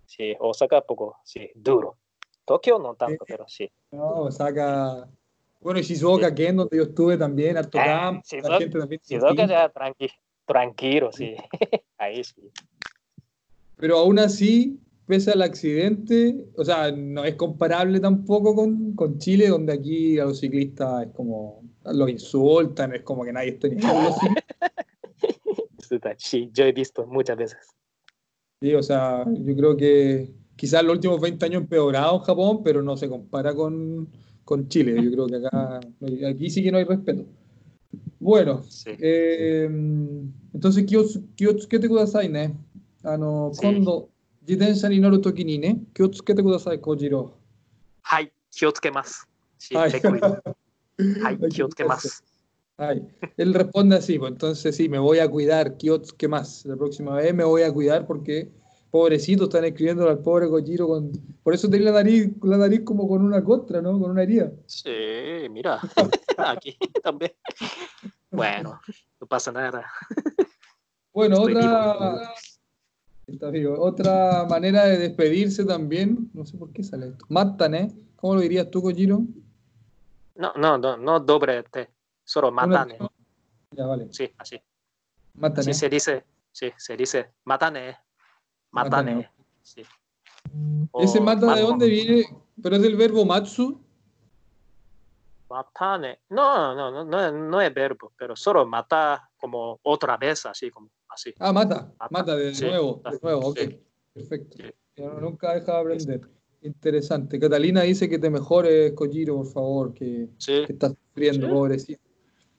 [0.06, 1.98] Sí, Osaka poco, sí, duro.
[2.44, 3.70] Tokio no tanto, pero sí.
[3.90, 5.08] No, saca
[5.60, 8.78] Bueno, y Shizuoka, que en donde yo estuve también, harto ah, campo, Shizuoka, la gente
[8.78, 9.00] también.
[9.04, 10.10] Shizuoka ya tranqui,
[10.44, 11.36] tranquilo, sí.
[11.98, 12.50] ahí sí.
[13.76, 19.48] Pero aún así, pese al accidente, o sea, no es comparable tampoco con, con, Chile,
[19.48, 23.76] donde aquí a los ciclistas es como los insultan, es como que nadie está ni
[26.16, 27.58] Sí, yo he visto muchas veces.
[28.60, 32.82] Sí, o sea, yo creo que quizás los últimos 20 años empeorado en Japón, pero
[32.82, 34.08] no se compara con,
[34.44, 35.00] con Chile.
[35.02, 35.80] Yo creo que acá,
[36.28, 37.26] aquí sí que no hay respeto.
[38.18, 38.90] Bueno, sí.
[38.98, 39.68] eh,
[40.52, 42.54] entonces, ¿qué te ne?
[43.04, 44.08] Ah, no, cuando
[44.43, 47.33] 自転車に乗るときにね、気をつけてください、小次郎。
[48.01, 49.27] はい、気をつけます。
[49.73, 52.23] はい、はい、気をつけます。
[52.77, 53.05] Ay.
[53.35, 56.65] Él responde así, pues entonces sí, me voy a cuidar, ¿qué más?
[56.65, 58.49] La próxima vez me voy a cuidar porque,
[58.89, 61.11] pobrecito, están escribiendo al pobre Kojiro con...
[61.43, 63.99] Por eso tiene la nariz, la nariz como con una contra, ¿no?
[63.99, 64.49] Con una herida.
[64.65, 64.89] Sí,
[65.51, 65.81] mira,
[66.37, 67.33] aquí también.
[68.31, 68.79] Bueno,
[69.19, 69.85] no pasa nada.
[71.11, 72.33] Bueno, otra...
[73.78, 77.24] Otra manera de despedirse también, no sé por qué sale esto.
[77.28, 79.22] Matane, ¿cómo lo dirías tú, Kojiro?
[80.36, 81.88] No, no, no, no doble T,
[82.22, 82.98] solo matane.
[83.70, 84.08] Ya, vale.
[84.12, 84.60] Sí, así.
[85.34, 85.72] Matane.
[85.72, 87.96] Sí, se dice, sí, se dice matane.
[88.72, 89.30] Matane.
[89.62, 89.82] Sí.
[91.00, 92.24] ¿Ese mata de dónde viene?
[92.62, 93.80] ¿Pero es del verbo matsu?
[95.48, 96.20] Matane.
[96.28, 100.90] No, no, no, no, no es verbo, pero solo mata como otra vez, así como
[101.06, 101.34] así.
[101.38, 103.58] Ah, mata, mata, de sí, nuevo, de nuevo, ok.
[103.58, 103.80] Sí.
[104.14, 104.56] Perfecto.
[104.56, 105.02] Sí.
[105.02, 106.20] No, nunca deja de aprender.
[106.62, 107.38] Interesante.
[107.38, 112.00] Catalina dice que te mejores, Kojiro, por favor, que, que estás sufriendo, pobrecito.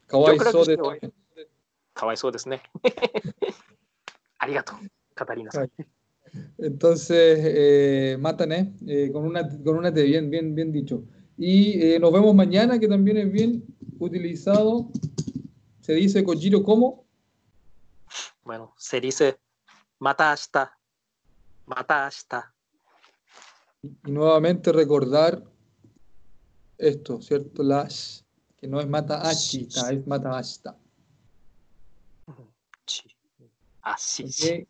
[0.05, 0.77] Kawaii Sote.
[1.93, 2.37] Kawaii Sote,
[4.37, 4.73] Arigato,
[5.15, 5.49] Catalina.
[6.59, 11.03] Entonces, eh, matan, eh con, una, con una T, bien, bien, bien dicho.
[11.35, 13.63] Y eh, nos vemos mañana, que también es bien
[13.97, 14.91] utilizado
[15.85, 17.05] se dice Kojiro como
[18.43, 19.37] Bueno, se dice,
[19.99, 20.75] mata hasta,
[21.67, 22.55] mata hasta.
[23.83, 25.43] Y nuevamente recordar
[26.79, 27.61] esto, ¿cierto?
[27.61, 28.25] Las,
[28.57, 30.75] que no es mata ashita, es mata hasta.
[32.87, 33.03] Sí.
[33.83, 34.67] Así.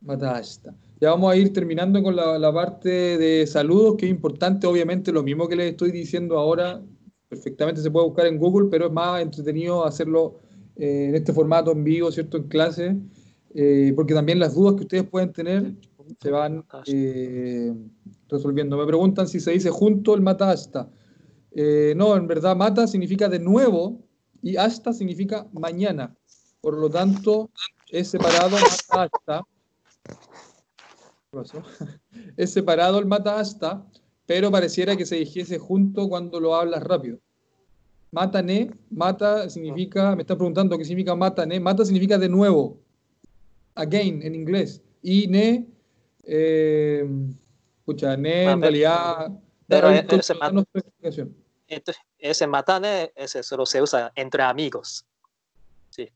[0.00, 0.74] Mata hasta.
[1.02, 5.12] Ya vamos a ir terminando con la, la parte de saludos, que es importante, obviamente,
[5.12, 6.82] lo mismo que les estoy diciendo ahora,
[7.28, 10.45] perfectamente se puede buscar en Google, pero es más entretenido hacerlo
[10.76, 12.36] eh, en este formato en vivo, ¿cierto?
[12.36, 12.96] En clase,
[13.54, 15.74] eh, porque también las dudas que ustedes pueden tener
[16.20, 17.74] se van eh,
[18.28, 18.76] resolviendo.
[18.76, 20.88] Me preguntan si se dice junto el mata hasta.
[21.52, 24.04] Eh, no, en verdad mata significa de nuevo
[24.42, 26.14] y hasta significa mañana.
[26.60, 27.50] Por lo tanto,
[27.90, 29.42] es separado mata hasta.
[32.36, 33.86] Es separado el mata hasta,
[34.24, 37.18] pero pareciera que se dijese junto cuando lo hablas rápido.
[38.16, 42.80] Mata ne, mata significa, me están preguntando qué significa mata ne, mata significa de nuevo,
[43.74, 45.66] again en inglés, y ne,
[46.24, 47.06] eh,
[47.80, 49.30] escucha, ne en realidad,
[49.68, 51.36] Pero da- ese explicación.
[51.68, 55.04] Entonces, ese matane, ese solo se usa entre amigos.
[55.90, 56.08] Sí.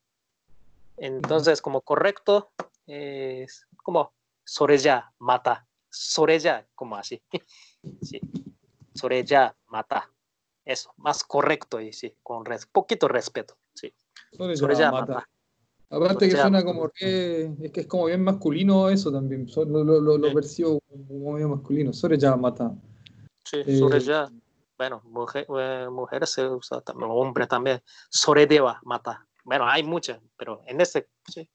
[0.96, 2.50] Entonces, como correcto,
[2.86, 5.66] es como soreya, mata.
[5.90, 7.20] Soreya, como así.
[8.00, 8.20] Sí.
[8.94, 10.10] Soreya, mata.
[10.64, 13.56] Eso, más correcto y sí, con res- poquito respeto.
[13.74, 13.92] Sí.
[14.36, 15.14] Sore ya mata.
[15.14, 15.28] mata.
[15.92, 20.00] Aparte que suena como que es que es como bien masculino eso también, lo, lo,
[20.00, 20.34] lo, lo Sí.
[20.34, 21.92] percibo como medio masculino.
[21.92, 22.72] Sore ya mata.
[23.44, 24.30] Sí, Eh, soreya.
[24.78, 27.82] Bueno, mujer, eh, mujeres se usa también, hombres también.
[28.08, 29.26] Soredeva, mata.
[29.44, 31.48] Bueno, hay muchas, pero en este, sí.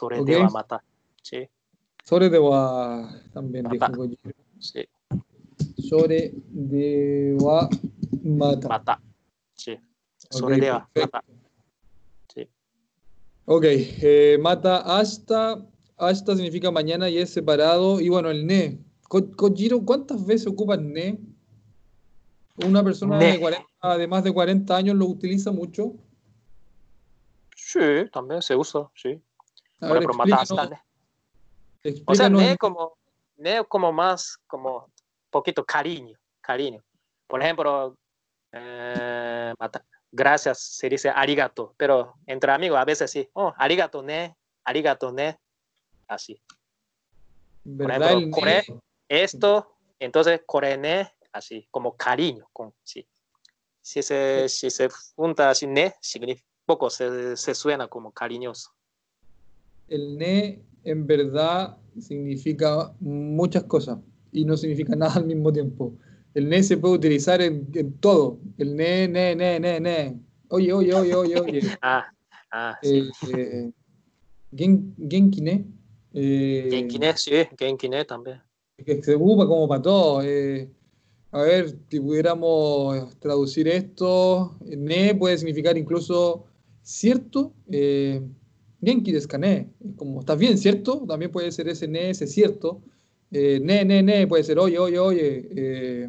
[0.00, 0.52] Ok.
[0.52, 0.84] mata.
[1.22, 1.48] Sí,
[2.10, 3.98] wa también dijo Mata.
[4.60, 4.88] Sí.
[5.76, 7.68] Sore de wa
[8.22, 8.68] mata.
[8.68, 9.00] mata.
[9.54, 9.72] Sí.
[9.72, 9.80] Ok,
[10.30, 11.16] Soredeva, perfecto.
[11.18, 11.26] mata.
[12.34, 12.48] Sí.
[13.44, 18.00] Ok, eh, mata hasta, hasta significa mañana y es separado.
[18.00, 18.78] Y bueno, el ne.
[19.08, 21.18] Ko- Kojiro, ¿cuántas veces ocupan ne?
[22.56, 23.32] Una persona Ne.
[23.32, 25.94] de, 40, de más de 40 años lo utiliza mucho.
[27.56, 27.80] Sí,
[28.12, 29.20] también se usa, sí.
[29.80, 30.82] A ver, ejemplo, mata hasta, ne.
[32.06, 32.96] O sea, ne como,
[33.36, 34.91] ne como más, como
[35.32, 36.84] poquito cariño, cariño.
[37.26, 37.96] Por ejemplo,
[38.52, 39.52] eh,
[40.12, 45.38] gracias se dice arigato, pero entre amigos a veces sí, oh, arigato ne, arigato ne,
[46.06, 46.40] así.
[47.64, 48.12] ¿verdad?
[48.12, 48.64] ejemplo, Core-
[49.08, 53.06] Esto, entonces core ne, así, como cariño, con, sí.
[53.80, 58.70] Si se, si se junta así ne, significa poco, se, se suena como cariñoso.
[59.88, 63.98] el ne en verdad significa muchas cosas
[64.32, 65.94] y no significa nada al mismo tiempo.
[66.34, 68.38] El ne se puede utilizar en, en todo.
[68.56, 70.18] El ne, ne, ne, ne, ne.
[70.48, 71.60] Oye, oye, oye, oye, oye.
[71.82, 72.06] Ah,
[72.50, 73.10] ah, sí.
[73.30, 73.70] Eh, eh,
[74.56, 75.64] gen- genki ne.
[76.14, 78.40] Eh, Genki ne, sí, Genki ne también.
[78.84, 80.22] que se ocupa como para todo.
[80.22, 80.68] eh.
[81.30, 86.44] a ver, si pudiéramos traducir esto, ne puede significar incluso
[86.82, 87.52] cierto.
[87.70, 88.20] Eh,
[88.82, 89.14] genki?
[89.16, 89.26] Es
[89.96, 91.04] como, ¿estás bien, cierto?
[91.06, 92.82] También puede ser ese ne, ese cierto.
[93.32, 95.48] Eh, ne, ne, ne, puede ser oye, oye, oye.
[95.56, 96.08] Eh,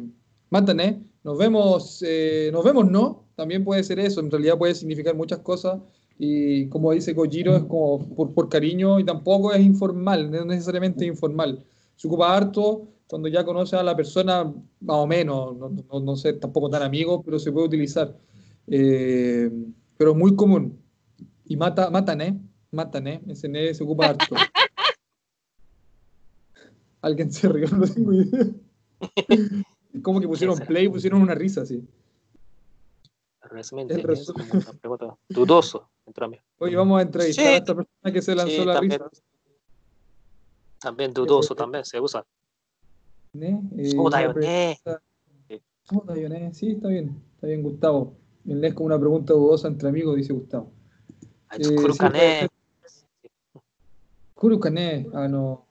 [0.50, 3.24] mata ne, nos vemos, eh, nos vemos, ¿no?
[3.34, 4.20] También puede ser eso.
[4.20, 5.80] En realidad puede significar muchas cosas.
[6.18, 10.46] Y como dice Kojiro, es como por, por cariño y tampoco es informal, no es
[10.46, 11.64] necesariamente informal
[11.96, 16.16] se ocupa harto cuando ya conoce a la persona, más o menos, no, no, no
[16.16, 18.16] sé, tampoco tan amigos, pero se puede utilizar.
[18.66, 19.50] Eh,
[19.96, 20.80] pero es muy común.
[21.44, 22.50] Y mata, matan.
[22.72, 23.20] Matan, ¿eh?
[23.28, 24.34] Ese ne se ocupa harto.
[27.04, 28.46] Alguien se rió, no tengo idea.
[30.02, 31.86] como que pusieron play y pusieron una risa así.
[33.42, 35.90] Resumente, es una pregunta dudoso.
[36.58, 37.50] Oye, vamos a entrevistar sí.
[37.50, 39.10] a esta persona que se lanzó la risa.
[40.80, 42.24] También dudoso, también se usa.
[43.38, 43.60] ¿Eh?
[43.76, 43.92] Eh,
[46.54, 47.22] Sí, está bien.
[47.34, 48.14] Está bien, Gustavo.
[48.46, 50.72] En es como una pregunta dudosa entre amigos, dice Gustavo.
[51.52, 52.48] Eh, Kurukané.
[52.86, 53.28] Sí,
[54.34, 55.06] Kurukané.
[55.12, 55.66] Ah, no.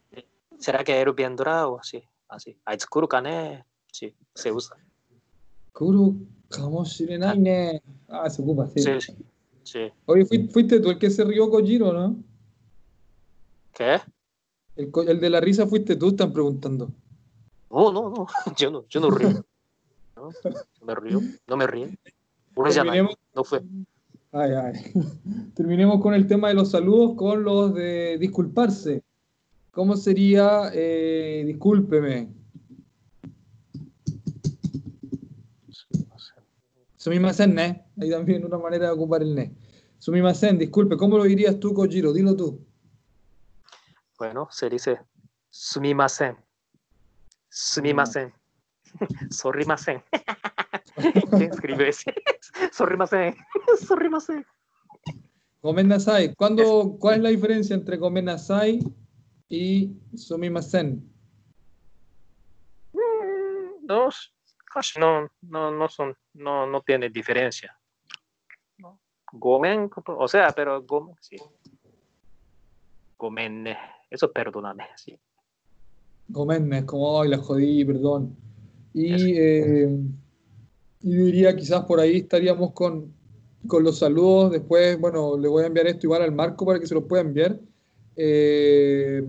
[0.63, 1.81] ¿Será que Eru bien durado?
[1.83, 2.57] Sí, así.
[2.63, 4.77] Ah, Aitskuru Kane, sí, se usa.
[5.73, 7.81] Kuru, Kamoshirinaine.
[8.07, 8.81] Ah, se ocupa, sí.
[8.81, 9.13] Sí,
[9.63, 9.91] sí.
[10.05, 12.15] Oye, fuiste, tú el que se rió Kojiro, ¿no?
[13.73, 13.99] ¿Qué?
[14.77, 16.93] El, el, de la risa fuiste tú, están preguntando.
[17.67, 19.45] Oh, no, no, no, yo no, yo no río.
[20.15, 20.29] no,
[20.81, 21.89] me río, no me río.
[23.35, 23.61] No fue.
[24.31, 24.73] Ay, ay.
[25.55, 29.02] Terminemos con el tema de los saludos, con los de disculparse.
[29.73, 32.31] ¿Cómo sería eh, discúlpeme?
[36.95, 37.83] Sumimasen, ne.
[37.99, 39.51] Ahí también una manera de ocupar el ne.
[39.97, 42.13] Sumimasen, disculpe, ¿cómo lo dirías tú, Kojiro?
[42.13, 42.63] Dilo tú.
[44.19, 44.99] Bueno, se dice
[45.49, 46.37] sumimasen.
[47.49, 48.31] Sumimasen.
[49.31, 50.03] Sorrimasen.
[51.31, 52.13] ¿Quién escribe ese?
[52.71, 53.35] Sorrimasen.
[53.87, 54.45] Sorrimasen.
[55.63, 56.35] Gomen nasai.
[56.35, 58.25] ¿Cuándo, ¿Cuál es la diferencia entre gomen
[59.53, 61.07] y sumimasen?
[62.91, 64.33] Mm, Dos,
[64.73, 67.77] casi no, no, no son, no, no tiene diferencia.
[69.31, 71.37] Gomen, o sea, pero gomen, sí.
[73.17, 73.67] Gomen,
[74.09, 75.19] eso perdóname, sí.
[76.29, 78.35] Gomen es como, ay, la jodí, perdón.
[78.91, 79.99] Y, eh,
[81.01, 83.13] y diría, quizás por ahí estaríamos con,
[83.67, 84.51] con los saludos.
[84.51, 87.21] Después, bueno, le voy a enviar esto igual al Marco para que se lo pueda
[87.21, 87.59] enviar.
[88.15, 89.21] Eh,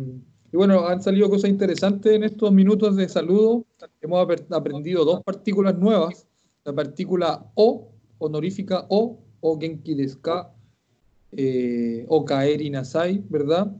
[0.52, 3.64] y bueno, han salido cosas interesantes en estos minutos de saludo.
[4.00, 6.26] Hemos ap- aprendido dos partículas nuevas.
[6.64, 10.54] La partícula O, honorífica O, o Genki desu ka,
[11.32, 12.70] eh, o Kaeri
[13.28, 13.72] ¿verdad?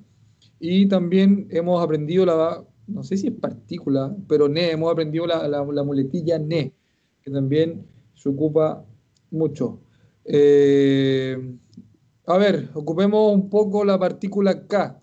[0.61, 5.47] Y también hemos aprendido la, no sé si es partícula, pero ne, hemos aprendido la,
[5.49, 6.73] la- la muletilla ne,
[7.23, 8.85] que también se ocupa
[9.31, 9.81] mucho.
[10.25, 11.37] Eh,
[12.27, 14.99] a ver, ocupemos un poco la partícula K.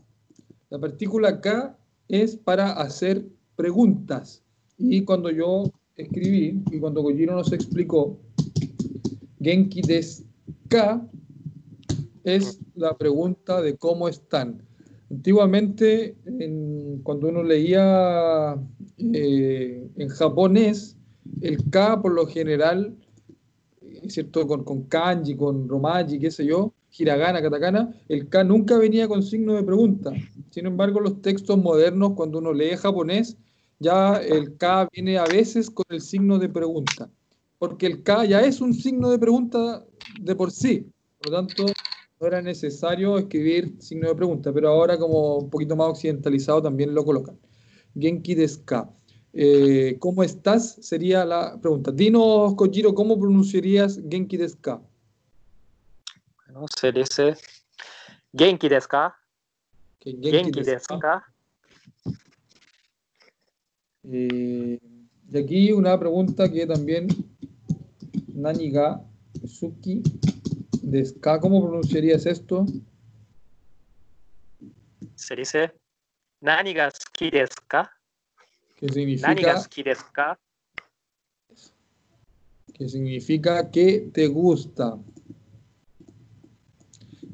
[0.70, 4.44] La partícula K es para hacer preguntas.
[4.78, 5.64] Y cuando yo
[5.96, 8.18] escribí, y cuando Kojiro nos explicó,
[9.40, 10.24] Genki desu
[10.68, 11.06] ka
[12.24, 14.62] es la pregunta de cómo están.
[15.10, 18.56] Antiguamente, en- cuando uno leía
[18.98, 20.96] eh, en japonés,
[21.42, 22.96] el K por lo general,
[24.08, 24.48] ¿cierto?
[24.48, 29.24] Con, con kanji, con romaji, qué sé yo, hiragana, katakana, el K nunca venía con
[29.24, 30.12] signo de pregunta.
[30.50, 33.38] Sin embargo, los textos modernos, cuando uno lee japonés,
[33.80, 37.10] ya el K viene a veces con el signo de pregunta,
[37.58, 39.84] porque el K ya es un signo de pregunta
[40.22, 40.92] de por sí.
[41.18, 41.66] Por lo tanto,
[42.20, 46.94] no era necesario escribir signo de pregunta, pero ahora como un poquito más occidentalizado también
[46.94, 47.40] lo colocan.
[47.98, 48.94] Genki desu ka.
[49.34, 50.78] Eh, ¿Cómo estás?
[50.82, 51.92] Sería la pregunta.
[51.92, 54.82] Dinos, Kojiro, ¿cómo pronunciarías Genki desu ka?
[56.78, 57.36] Se dice
[58.34, 59.16] Genki desu ka?
[60.00, 61.24] Que Genki desu ka?
[64.04, 64.80] Eh,
[65.32, 67.08] y aquí una pregunta que también
[68.34, 69.02] Nani ga
[69.46, 70.02] Suki
[70.82, 71.40] desu ka.
[71.40, 72.66] ¿Cómo pronunciarías esto?
[75.16, 75.72] Se dice
[76.42, 77.90] Nani ga suki desu ka?
[78.78, 80.40] Que Nani ga significa, suki desu ka?
[82.82, 84.98] que significa que te gusta.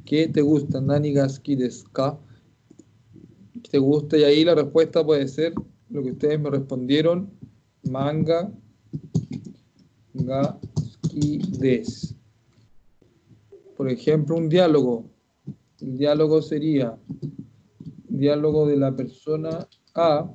[0.08, 0.80] ¿Qué te gusta?
[0.80, 1.28] Nani ka?
[1.44, 1.60] ¿Qué
[3.70, 4.18] te gusta?
[4.18, 5.54] Y ahí la respuesta puede ser
[5.90, 7.30] lo que ustedes me respondieron.
[7.84, 8.50] Manga
[10.14, 12.16] ga suki desu.
[13.76, 15.10] Por ejemplo, un diálogo.
[15.82, 16.98] El diálogo sería
[18.08, 20.32] diálogo de la persona A.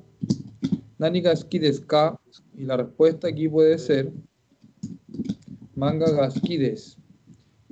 [0.99, 2.21] Nani ga suki desu ka?
[2.55, 4.13] Y la respuesta aquí puede ser
[5.75, 7.02] manga ga suki desu.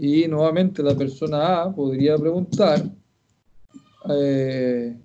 [0.04, 2.92] Y nuevamente la persona A podría preguntar,
[4.10, 4.98] eh,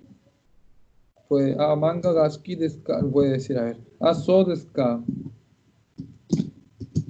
[1.29, 3.03] puede, ah, manga ga suki desu ka?
[3.13, 5.05] Puede decir, a ver, ah, so desu ka?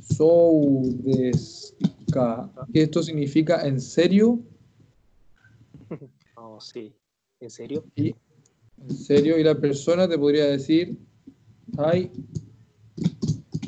[0.03, 1.77] So desu
[2.11, 2.51] ka?
[2.73, 4.41] ¿Qué esto significa en serio?
[6.39, 6.93] Oh, sí.
[7.41, 7.85] ¿En serio?
[7.95, 8.15] Y,
[8.83, 10.99] en serio, y la persona te podría decir,
[11.79, 12.11] ay,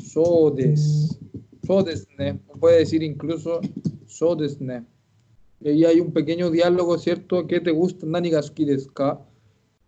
[0.03, 1.17] so des,
[1.65, 2.33] so desu ne.
[2.59, 3.61] Puede decir incluso
[4.18, 4.84] so desu ne.
[5.60, 7.46] Y ahí hay un pequeño diálogo, ¿cierto?
[7.46, 8.06] ¿Qué te gusta?
[8.06, 9.20] Nani ga suki desu ka?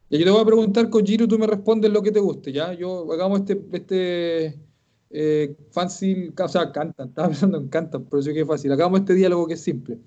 [0.08, 2.72] Y yo te voy a preguntar, Kojiro, tú me respondes lo que te guste, ¿ya?
[2.74, 4.60] Yo, hagamos este, este
[5.10, 8.70] eh, fácil, o sea, cantan, estaba pensando en cantan, por eso que es fácil.
[8.72, 9.98] Hagamos este diálogo que es simple.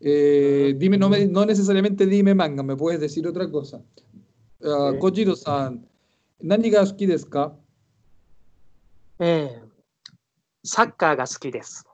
[0.00, 3.82] Eh, dime, no, me- no necesariamente dime manga, me puedes decir otra cosa.
[4.62, 4.98] Ah, Sí.
[4.98, 5.86] Kojiro-san,
[6.40, 7.56] ¿nani ga suki desu ka?
[9.18, 9.62] ええ
[10.62, 11.86] サッカーが好きです。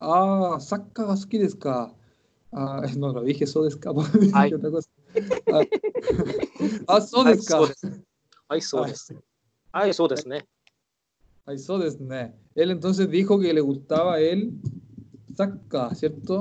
[0.00, 1.94] Ah, saca ga suki desu ka?
[2.52, 4.52] Ah, no lo dije, so desu ka, dije Ay.
[4.52, 4.88] otra cosa.
[5.52, 5.64] Ah,
[6.88, 7.58] ah, so はい、 desu ka.
[7.58, 7.86] そうです。
[8.48, 9.14] はい、そうです。
[9.72, 10.46] はい、そうですね。
[11.46, 12.34] Ay, so desu ne.
[12.54, 14.52] Él entonces dijo que le gustaba el
[15.36, 16.40] saca, ¿cierto?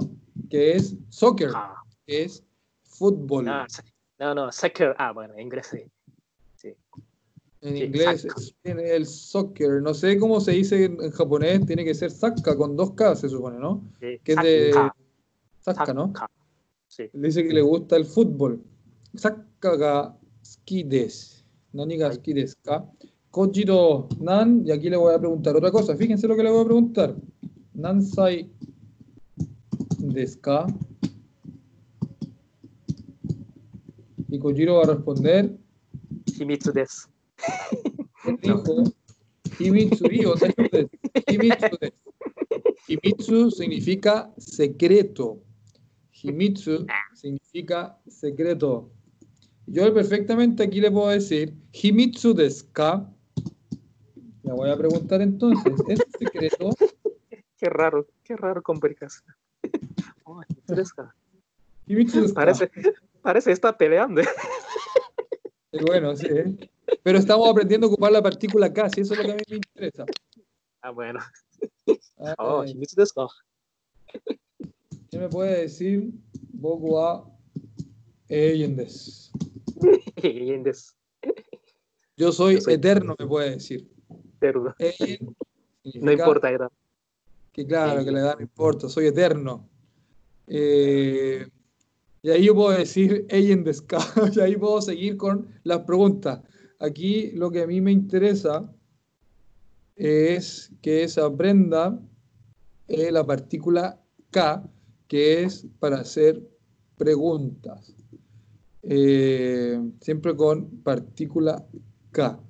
[0.49, 2.43] Que es soccer, あ que es
[2.85, 3.49] fútbol.
[3.49, 3.67] あ、
[4.19, 4.95] no, no, soccer.
[4.97, 5.79] Ah, bueno, en inglés sí.
[5.79, 5.91] Sí.
[7.60, 8.26] En Sí, inglés
[8.62, 9.82] tiene el soccer.
[9.82, 13.28] No sé cómo se dice en, japonés, tiene que ser saka con dos K, se
[13.28, 13.82] supone, ¿no?
[14.00, 14.90] Sí, Que es de.
[15.60, 16.12] Saca, ¿no?
[16.86, 17.04] Sí.
[17.12, 18.62] Dice que le gusta el fútbol.
[19.14, 21.42] Saca ga suki desu.
[21.72, 22.88] Nani ga desu ka?
[23.30, 25.96] Kojiro nan, y aquí le voy a preguntar otra cosa.
[25.96, 27.16] Fíjense lo que le voy a preguntar.
[27.74, 28.50] Nansai
[29.98, 30.66] desu ka?
[34.28, 35.58] Y Kojiro va a responder,
[36.38, 37.08] Himitsu desu.
[38.40, 38.84] Dijo,
[42.86, 45.40] Himitsu, significa secreto.
[46.12, 48.90] Himitsu significa secreto.
[49.66, 53.10] Yo perfectamente aquí le puedo decir, Himitsu desu ka?
[54.42, 56.70] Le voy a preguntar entonces, ¿es secreto?
[57.58, 59.34] Qué raro, qué raro complicación.
[60.24, 61.02] Oh, Himitsu.
[61.86, 62.32] Himitsu?
[62.32, 62.70] Parece,
[63.22, 64.22] parece está peleando.
[65.72, 66.26] Bueno, sí.
[66.30, 66.70] ¿eh?
[67.02, 69.42] Pero estamos aprendiendo a ocupar la partícula K, si eso es lo que a mí
[69.50, 70.06] me interesa.
[70.80, 71.20] Ah, bueno.
[72.18, 72.64] Ah, Oh.
[75.10, 76.10] ¿Qué me puede decir?
[76.52, 76.98] Boku.
[78.28, 79.30] Bien desu.
[82.16, 83.88] Yo soy Yo soy- eterno, me puede decir.
[85.94, 86.70] No importa edad.
[87.52, 89.66] Que claro, que la edad no importa, soy eterno.
[90.46, 91.48] Eh,
[92.22, 93.98] y ahí yo puedo decir desu ka?
[94.34, 96.40] Y ahí puedo seguir con las preguntas.
[96.80, 98.72] Aquí lo que a mí me interesa
[99.96, 102.00] es que se aprenda
[102.86, 104.00] eh, la partícula
[104.30, 104.68] K,
[105.06, 106.42] que es para hacer
[106.96, 107.94] preguntas.
[108.82, 111.66] Eh, siempre con partícula
[112.12, 112.40] K.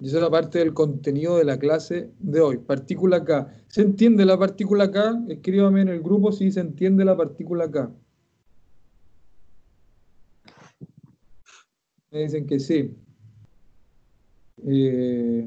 [0.00, 2.58] Y esa es la parte del contenido de la clase de hoy.
[2.58, 3.48] Partícula K.
[3.68, 5.24] ¿Se entiende la partícula K?
[5.28, 7.92] Escríbame en el grupo si se entiende la partícula K.
[12.10, 12.94] Me dicen que sí.
[14.66, 15.46] Eh,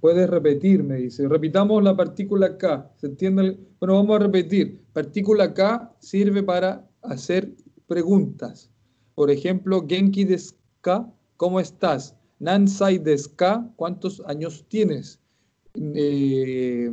[0.00, 1.28] puedes repetir, me dice.
[1.28, 2.92] Repitamos la partícula K.
[2.96, 3.56] ¿Se entiende?
[3.80, 4.80] Bueno, vamos a repetir.
[4.92, 7.54] Partícula K sirve para hacer
[7.86, 8.70] preguntas.
[9.14, 11.10] Por ejemplo, Genki desu ka?
[11.36, 12.16] ¿Cómo estás?
[12.40, 13.70] Nansai desu ka?
[13.76, 15.20] ¿Cuántos años tienes?
[15.74, 16.90] Eh,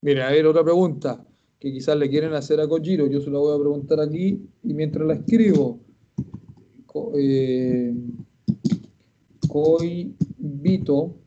[0.00, 1.24] mira, a ver, otra pregunta
[1.58, 3.06] que quizás le quieren hacer a Kojiro.
[3.06, 5.80] Yo se la voy a preguntar aquí y mientras la escribo.
[6.96, 7.92] Co- eh,
[9.52, 11.20] Koibito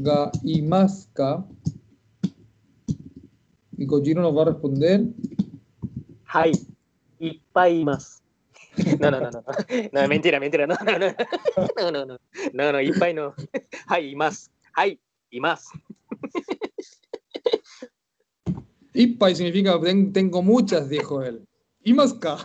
[0.00, 1.44] ga imasu ka?
[3.76, 5.04] Y Kojiro nos va a responder.
[6.32, 6.52] Hay.
[7.18, 8.22] Ippaimas.
[8.98, 9.42] No, no, no, no.
[9.92, 10.66] No, mentira, mentira.
[10.66, 11.12] No, no, no.
[11.76, 12.16] No, no, no.
[12.54, 13.34] No, no, ippai no.
[13.88, 14.50] Hay, más.
[14.74, 14.98] Hay,
[15.30, 15.66] y más.
[18.94, 21.44] Ippai significa "Ten- tengo muchas, dijo él.
[21.84, 22.38] Imaska.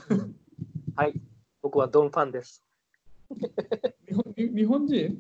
[0.97, 1.15] はい。
[1.63, 2.65] 僕はドンファンです。
[4.37, 5.17] Nihonjin.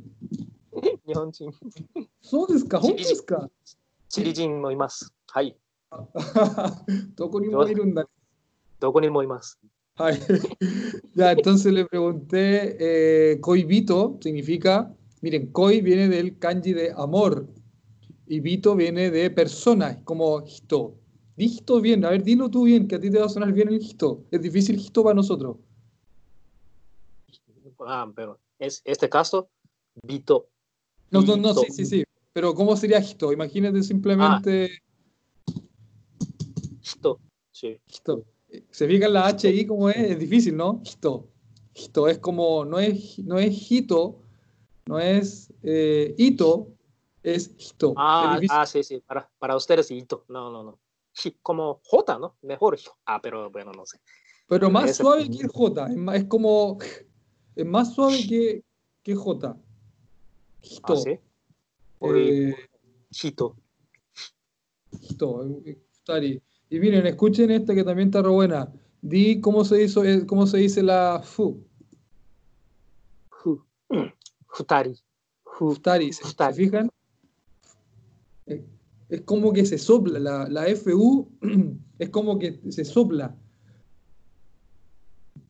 [1.06, 1.50] 日本人、
[2.22, 3.50] そうですか、本当ですか。
[4.08, 5.12] チリ人もいます。
[5.28, 5.56] はい。
[7.16, 8.08] どこにもいるんだ。
[8.78, 9.58] どこにもいます。
[9.96, 10.18] Ay,
[11.14, 12.76] Ya, entonces le pregunté,
[13.32, 17.46] eh, coibito significa, miren, koi viene del kanji de amor
[18.26, 20.94] y bito viene de persona, es como hito.
[21.36, 23.52] Di hito bien, a ver, dilo tú bien, que a ti te va a sonar
[23.52, 24.24] bien el hito.
[24.30, 25.56] Es difícil hito para nosotros.
[27.79, 29.49] Ah, pero es este caso,
[30.03, 30.49] Vito.
[31.11, 32.03] No, no, no, sí, sí, sí.
[32.33, 33.31] Pero ¿cómo sería hito?
[33.31, 34.81] Imagínate simplemente
[36.83, 37.19] Hito.
[37.51, 37.79] Sí.
[37.87, 38.25] hito.
[38.69, 40.81] Se fijan la H ahí como es, es difícil, ¿no?
[40.83, 41.27] Hito.
[41.73, 44.21] Hito es como, no es, no es hito,
[44.85, 46.67] no es eh, hito,
[47.23, 47.91] es hito.
[47.91, 48.57] Es Ah, difícil.
[48.57, 48.99] ah, sí, sí.
[49.05, 50.25] Para, para ustedes, Hito.
[50.27, 50.79] No, no, no.
[51.23, 52.35] Hi- Como J, ¿no?
[52.41, 52.77] Mejor.
[52.77, 53.99] Hi- Ah, pero bueno, no sé.
[54.47, 56.77] Pero más suave que el J, es, es como,
[57.55, 58.63] es más suave que,
[59.03, 59.57] que J.
[60.61, 60.93] Hito.
[60.93, 61.19] Ah, sí.
[62.01, 62.55] eh,
[63.11, 63.55] Hito.
[65.01, 66.41] hito, eh.
[66.69, 68.71] Y miren, escuchen esta que también está re buena.
[69.01, 71.63] Di cómo se, hizo, eh, cómo se dice la fu.
[73.29, 73.63] Fu.
[74.47, 74.95] Futari.
[75.43, 75.73] Fu.
[75.73, 76.89] Futari, ¿se, se fijan?
[78.47, 78.65] Eh,
[79.09, 81.29] Es como que se sopla, la, la FU
[81.99, 83.35] es como que se sopla.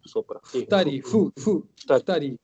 [0.06, 0.39] Sopra.
[0.51, 0.60] Sí.
[0.62, 2.38] Futari, fu, fu, futari.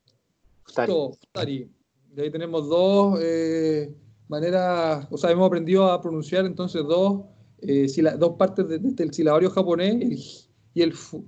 [0.63, 0.93] Futari.
[0.93, 1.69] Futari.
[2.15, 3.93] Y ahí tenemos dos eh,
[4.27, 7.21] maneras, o sea, hemos aprendido a pronunciar entonces dos,
[7.61, 10.19] eh, sila- dos partes de- de- del silabario japonés el
[10.73, 11.23] y el fu.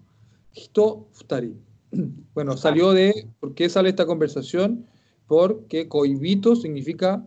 [0.54, 1.54] Hito, futari.
[2.34, 4.86] Bueno, salió de, ¿por qué sale esta conversación?
[5.28, 7.24] Porque coibito significa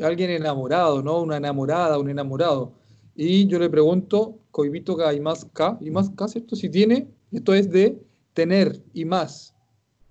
[0.00, 1.20] alguien enamorado, ¿no?
[1.22, 2.72] Una enamorada, un enamorado.
[3.14, 5.78] Y yo le pregunto, coibito ga imasu ka?
[5.80, 6.56] Imasu ka, ¿cierto?
[6.56, 8.00] Si tiene, esto es de
[8.34, 9.54] tener y más.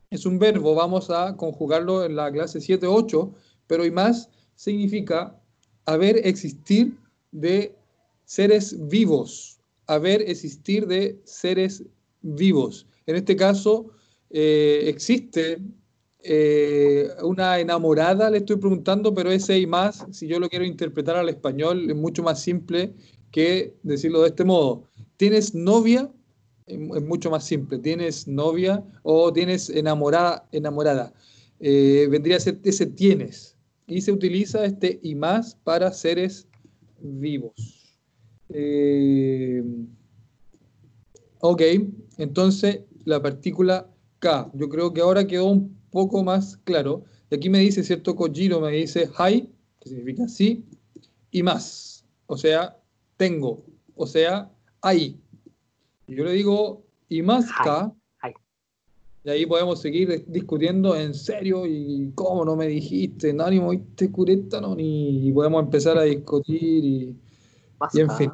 [0.09, 3.31] Es un verbo, vamos a conjugarlo en la clase 7-8,
[3.67, 5.39] pero y más significa
[5.85, 6.97] haber existir
[7.31, 7.75] de
[8.25, 9.59] seres vivos
[9.89, 11.83] haber, existir de seres
[12.21, 12.85] vivos.
[13.07, 13.87] En este caso,
[14.29, 15.57] eh, existe
[16.23, 21.15] eh, una enamorada, le estoy preguntando, pero ese y más, si yo lo quiero interpretar
[21.15, 22.93] al español, es mucho más simple
[23.31, 24.83] que decirlo de este modo.
[25.17, 26.11] ¿Tienes novia?
[26.69, 27.79] Es mucho más simple.
[27.79, 30.47] ¿Tienes novia o tienes enamorada?
[30.51, 31.13] enamorada?
[31.59, 33.55] Eh, vendría a ser ese tienes.
[33.87, 36.47] Y se utiliza este y más para seres
[36.99, 37.97] vivos.
[38.49, 39.63] Eh,
[41.39, 41.61] ok,
[42.17, 43.89] entonces la partícula
[44.19, 44.51] K.
[44.53, 47.03] Yo creo que ahora quedó un poco más claro.
[47.31, 48.15] Y aquí me dice, ¿cierto?
[48.15, 49.49] Kojiro me dice hi,
[49.79, 50.63] que significa sí,
[51.31, 52.05] y más.
[52.27, 52.77] O sea,
[53.17, 53.65] tengo.
[53.95, 54.51] O sea,
[54.81, 55.19] hay.
[56.15, 57.93] Yo le digo, y más K.
[59.23, 64.09] Y ahí podemos seguir discutiendo en serio y cómo no me dijiste, no, ni moviste
[64.09, 67.17] cureta, no, ni y podemos empezar a discutir y,
[67.93, 68.31] y en fin.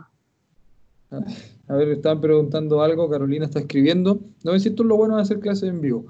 [1.68, 4.20] A ver, están preguntando algo, Carolina está escribiendo.
[4.44, 6.06] No me siento lo bueno de hacer clases en vivo.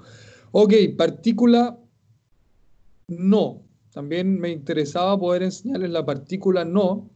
[0.52, 1.78] Ok, partícula
[3.08, 3.62] no.
[3.92, 7.08] También me interesaba poder enseñarles la partícula no,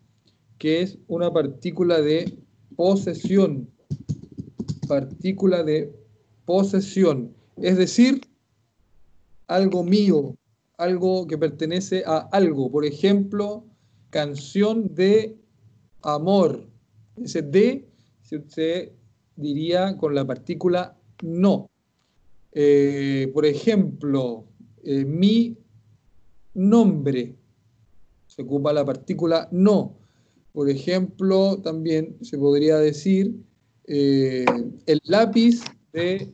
[0.56, 2.38] que es una partícula de
[2.74, 3.68] posesión.
[4.90, 5.94] Partícula de
[6.44, 7.32] posesión.
[7.56, 8.22] Es decir,
[9.46, 10.36] algo mío,
[10.78, 12.72] algo que pertenece a algo.
[12.72, 13.64] Por ejemplo,
[14.10, 15.38] canción de
[16.02, 16.66] amor.
[17.16, 17.88] Ese de
[18.48, 18.92] se
[19.36, 21.70] diría con la partícula no.
[22.50, 24.44] Eh, por ejemplo,
[24.82, 25.56] eh, mi
[26.54, 27.36] nombre
[28.26, 30.00] se ocupa la partícula no.
[30.50, 33.48] Por ejemplo, también se podría decir
[33.92, 34.44] eh,
[34.86, 35.62] el lápiz
[35.92, 36.32] de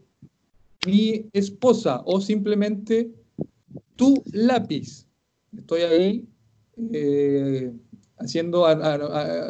[0.87, 3.11] mi esposa o simplemente
[3.97, 5.07] tu lápiz.
[5.57, 6.29] Estoy ahí
[8.19, 8.67] haciendo,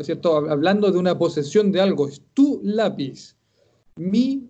[0.04, 0.36] ¿cierto?
[0.36, 2.06] hablando de una posesión de algo.
[2.06, 3.34] Es tu lápiz.
[3.96, 4.46] Mi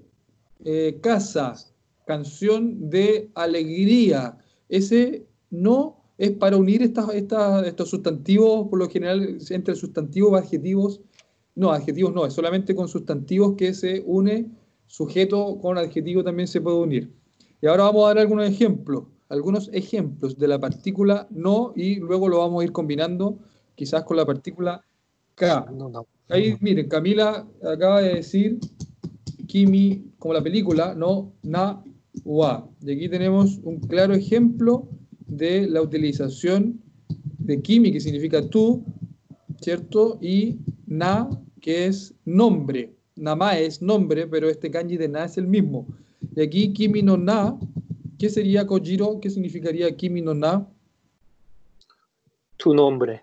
[1.01, 1.55] casa,
[2.07, 4.37] canción de alegría.
[4.69, 11.01] Ese no es para unir estos sustantivos, por lo general, entre sustantivos adjetivos.
[11.57, 14.47] No, adjetivos no, es solamente con sustantivos que se une
[14.87, 17.13] sujeto con adjetivo también se puede unir.
[17.61, 22.29] Y ahora vamos a dar algunos ejemplos, algunos ejemplos de la partícula no y luego
[22.29, 23.39] lo vamos a ir combinando
[23.75, 24.85] quizás con la partícula
[25.35, 25.67] K.
[26.29, 28.59] Ahí, miren, Camila acaba de decir
[29.47, 31.83] Kimi, como la película, no na
[32.25, 32.69] wa.
[32.83, 34.89] Y aquí tenemos un claro ejemplo
[35.27, 36.81] de la utilización
[37.39, 38.85] de Kimi, que significa tú,
[39.61, 40.19] ¿cierto?
[40.21, 41.29] Y na,
[41.67, 42.95] que es nombre.
[43.17, 45.85] Nama es nombre, pero este kanji de na es el mismo.
[46.37, 47.59] Y aquí Kimi no na,
[48.21, 49.19] ¿qué sería Kojiro?
[49.19, 50.65] ¿Qué significaría Kimi no na?
[52.57, 53.23] Tu nombre.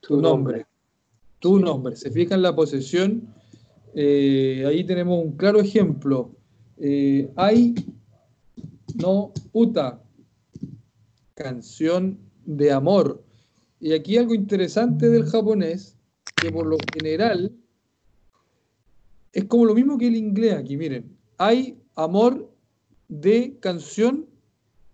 [0.00, 0.66] Tu nombre.
[1.38, 1.96] Tu nombre.
[1.96, 3.26] Se fija en la posesión.
[3.94, 6.30] Eh, ahí tenemos un claro ejemplo.
[6.76, 7.74] Eh, hay
[8.96, 10.02] no uta,
[11.32, 13.24] canción de amor.
[13.80, 15.96] Y aquí algo interesante del japonés,
[16.36, 17.56] que por lo general
[19.32, 21.16] es como lo mismo que el inglés aquí, miren.
[21.38, 22.50] Hay amor
[23.08, 24.26] de canción,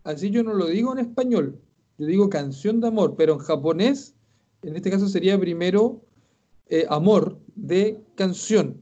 [0.05, 1.59] así yo no lo digo en español,
[1.99, 4.15] yo digo canción de amor, pero en japonés,
[4.63, 6.01] en este caso sería primero
[6.69, 8.81] eh, amor de canción.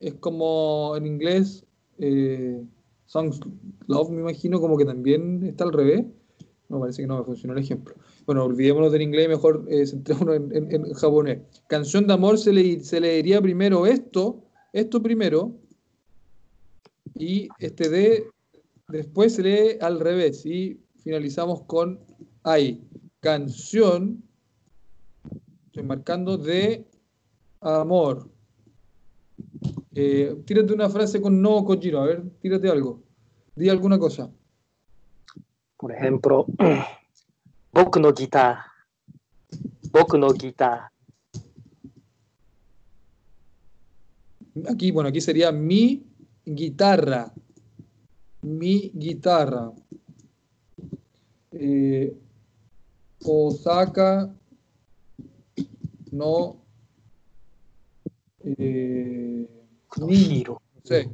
[0.00, 1.64] Es como en inglés...
[1.98, 2.62] Eh,
[3.10, 3.40] Songs
[3.88, 6.04] Love, me imagino, como que también está al revés.
[6.68, 7.96] No, parece que no me funcionó el ejemplo.
[8.24, 11.40] Bueno, olvidémonos del inglés, mejor eh, centrémonos en, japonés.
[11.66, 15.52] Canción de amor se, le, se leería primero esto, esto primero,
[17.14, 18.30] y este de
[18.88, 22.00] después se lee al revés, y finalizamos con
[22.42, 22.82] ahí.
[23.20, 24.22] Canción,
[25.66, 26.86] estoy marcando de
[27.60, 28.30] amor.
[29.94, 33.02] Eh, tírate una frase con no Kojiro, a ver, tírate algo.
[33.54, 34.30] Di alguna cosa.
[35.76, 36.46] Por ejemplo,
[37.72, 38.66] Boku no guitarra.
[39.92, 40.92] Boku no guitarra.
[44.68, 46.04] Aquí, bueno, aquí sería mi
[46.44, 47.32] guitarra.
[48.42, 49.72] Mi guitarra.
[51.52, 52.16] Eh,
[53.24, 54.34] Osaka
[56.12, 56.60] no
[58.44, 59.46] eh,
[59.98, 60.62] Niro.
[60.84, 61.08] Sí.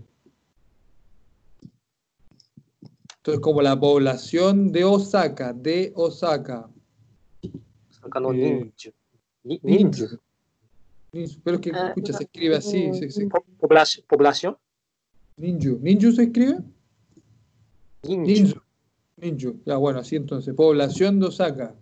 [3.17, 6.71] Entonces, como la población de Osaka, de Osaka.
[7.91, 8.73] Osaka no eh,
[11.17, 11.41] Ninju.
[11.43, 12.91] Pero es que, ah, escucha, se escribe así.
[14.07, 14.57] ¿Población?
[15.37, 15.79] Ninju.
[15.81, 16.59] ¿Ninju se escribe?
[18.03, 18.61] Ninju.
[19.17, 19.61] Ninju.
[19.65, 20.55] Ya, bueno, así entonces.
[20.55, 21.75] Población de Osaka.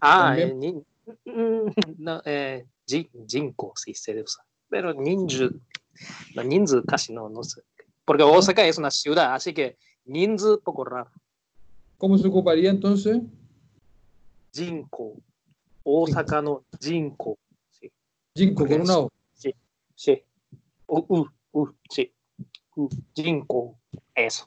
[0.00, 0.54] Ah, eh,
[1.98, 4.44] no, eh, Jinko, sí se usa.
[4.68, 5.50] Pero Ninju
[6.34, 7.62] No, ninzu casi no, no sé.
[8.04, 9.76] Porque Osaka es una ciudad, así que
[10.06, 11.10] ninzu poco raro.
[11.98, 13.20] ¿Cómo se ocuparía entonces?
[14.52, 15.16] Jinko.
[15.82, 17.38] Osaka no Jinko.
[18.40, 18.46] Sí.
[18.46, 19.12] Jinko, con una O.
[19.34, 19.54] Sí.
[19.94, 20.22] Sí.
[20.86, 22.10] Uh, uh, uh, sí.
[22.76, 23.76] Uh, Jinko.
[24.14, 24.46] Eso.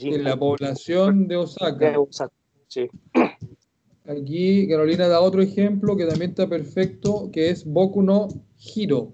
[0.00, 1.90] En la población de Osaka.
[1.90, 2.34] De Osaka.
[2.68, 2.88] Sí.
[4.06, 9.12] Aquí Carolina da otro ejemplo que también está perfecto, que es Boku no Hiro.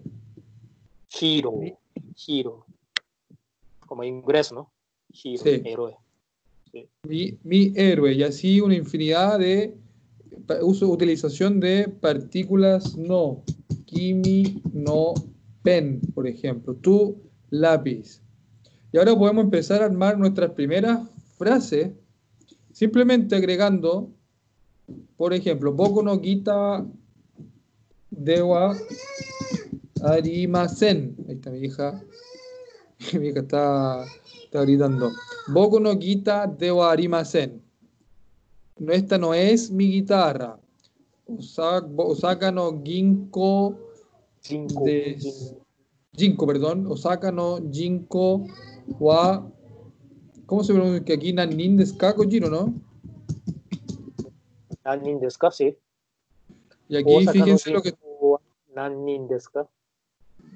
[1.20, 1.52] Hiro.
[2.26, 2.66] Hiro.
[3.86, 4.70] Como inglés, ¿no?
[5.10, 5.62] Hiro, Sí.
[5.64, 5.96] héroe.
[7.08, 8.12] Mi, mi héroe.
[8.12, 9.76] Y así una infinidad de
[10.62, 13.42] uso, utilización de partículas no.
[13.95, 15.14] Kimi no
[15.62, 16.74] pen, por ejemplo.
[16.74, 17.16] Tu
[17.51, 18.20] lápiz.
[18.92, 21.90] Y ahora podemos empezar a armar nuestras primeras frases
[22.72, 24.11] simplemente agregando,
[25.16, 26.84] por ejemplo, Boku no Gita
[28.11, 28.76] dewa
[30.03, 31.16] arimasen.
[31.28, 32.03] Ahí está mi hija.
[33.18, 34.05] Mi hija está,
[34.45, 35.11] está gritando.
[35.49, 37.62] Boku no Gita dewa arimasen.
[38.78, 40.59] No, esta no es mi guitarra.
[41.26, 42.53] Osaka, Osaka
[42.84, 43.84] Ginko
[44.45, 44.84] Jinko.
[44.84, 45.18] de
[46.12, 46.86] Jinko, perdón.
[46.86, 48.47] Osaka no Jinko
[49.01, 49.51] wa
[50.47, 51.05] ¿Cómo se pronuncia?
[51.05, 52.74] Que aquí Nanin desu ka, Kojiro, ¿no?
[54.84, 55.51] Nanin desu ka?
[55.51, 55.76] Sí.
[56.88, 57.95] Y aquí Osaka no fíjense lo que
[58.74, 59.68] Nanin desu ka?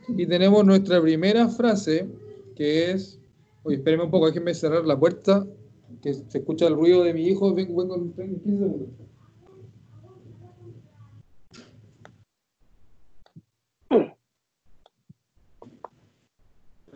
[0.09, 2.07] Y tenemos nuestra primera frase,
[2.55, 3.19] que es.
[3.63, 5.47] Oye, espérenme un poco, déjenme cerrar la puerta,
[6.03, 7.55] que se escucha el ruido de mi hijo.
[7.55, 8.89] Vengo, vengo en 15 segundos.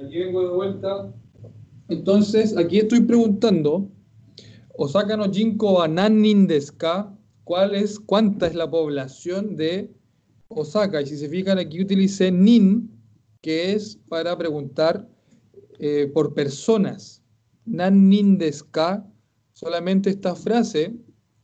[0.05, 1.12] Aquí vengo de vuelta.
[1.88, 3.88] Entonces, aquí estoy preguntando,
[4.76, 5.84] Osaka no Jinko
[6.76, 7.16] ka?
[7.44, 9.94] ¿Cuál es, ¿Cuánta es la población de
[10.48, 11.03] Osaka?
[11.03, 12.90] Y si se fijan, aquí utilicé nin,
[13.40, 15.09] que es para preguntar
[15.78, 17.22] eh, por personas.
[17.64, 19.07] Nannin desu ka?
[19.53, 20.96] Solamente esta frase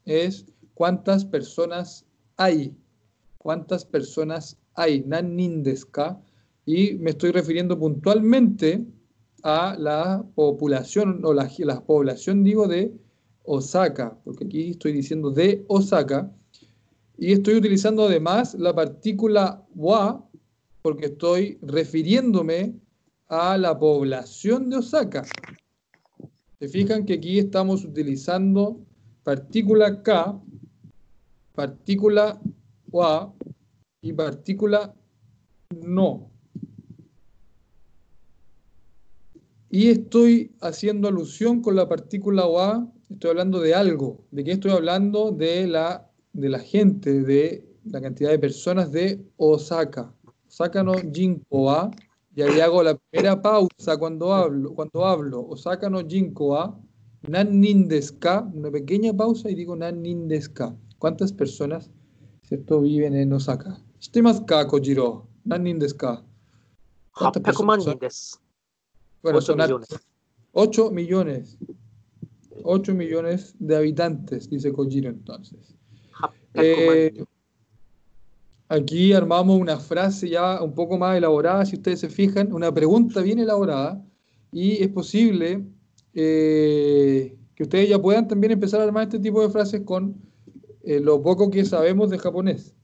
[0.04, 2.06] es ¿cuántas personas
[2.36, 2.76] hay?
[3.36, 5.04] ¿Cuántas personas hay?
[5.06, 6.20] Nannin desu ka?
[6.68, 8.84] Y me estoy refiriendo puntualmente
[9.42, 12.92] a la población, o la, la población, digo, de
[13.44, 16.30] Osaka, porque aquí estoy diciendo de Osaka,
[17.16, 20.22] y estoy utilizando además la partícula wa,
[20.82, 22.74] porque estoy refiriéndome
[23.28, 25.24] a la población de Osaka.
[26.58, 28.78] Se fijan que aquí estamos utilizando
[29.22, 30.38] partícula K,
[31.54, 32.38] partícula
[32.90, 33.32] wa
[34.02, 34.94] y partícula
[35.70, 36.28] no.
[39.69, 44.23] Y estoy haciendo alusión con la partícula wa, estoy hablando de algo.
[44.29, 45.31] ¿De qué estoy hablando?
[45.31, 50.13] De la, de la gente, de la cantidad de personas de Osaka.
[50.47, 51.91] Osaka no Jinko wa,
[52.35, 54.73] y ahí hago la primera pausa cuando hablo.
[54.75, 55.47] Cuando hablo.
[55.47, 56.79] Osaka no Jinko wa,
[57.27, 60.75] Nannin desu ka, una pequeña pausa y digo Nannin desu ka.
[60.99, 61.89] ¿Cuántas personas
[62.43, 62.81] ¿cierto?
[62.81, 63.79] viven en Osaka?
[63.99, 65.27] Shitemasu ka, Kojiro?
[65.45, 66.23] Nannin desu ka.
[67.17, 67.93] ¿Cuántas 800万 personas son?
[67.93, 68.43] 人です。
[69.32, 69.88] Bueno, 8 son millones.
[70.52, 71.58] 8 millones.
[72.64, 75.74] 8 millones de habitantes, dice Kojiro entonces.
[76.54, 77.26] 800万 Eh, 人。
[78.68, 83.38] aquí armamos una frase ya un poco más elaborada, si ustedes se fijan, una pregunta bien
[83.38, 84.04] elaborada,
[84.52, 85.64] y es posible
[86.14, 90.16] eh, que ustedes ya puedan también empezar a armar este tipo de frases con
[90.82, 92.74] eh, lo poco que sabemos de japonés,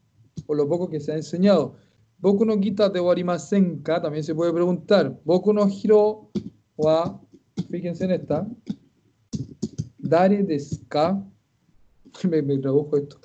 [0.47, 1.77] o lo poco que se ha enseñado.
[2.19, 5.21] Boku no Gita de Warimasenka, también se puede preguntar.
[5.25, 6.31] Boku no Hiro
[6.77, 7.21] wa,
[7.71, 8.47] fíjense en esta.
[9.99, 11.23] Dare deska.
[12.29, 13.19] Me, me esto.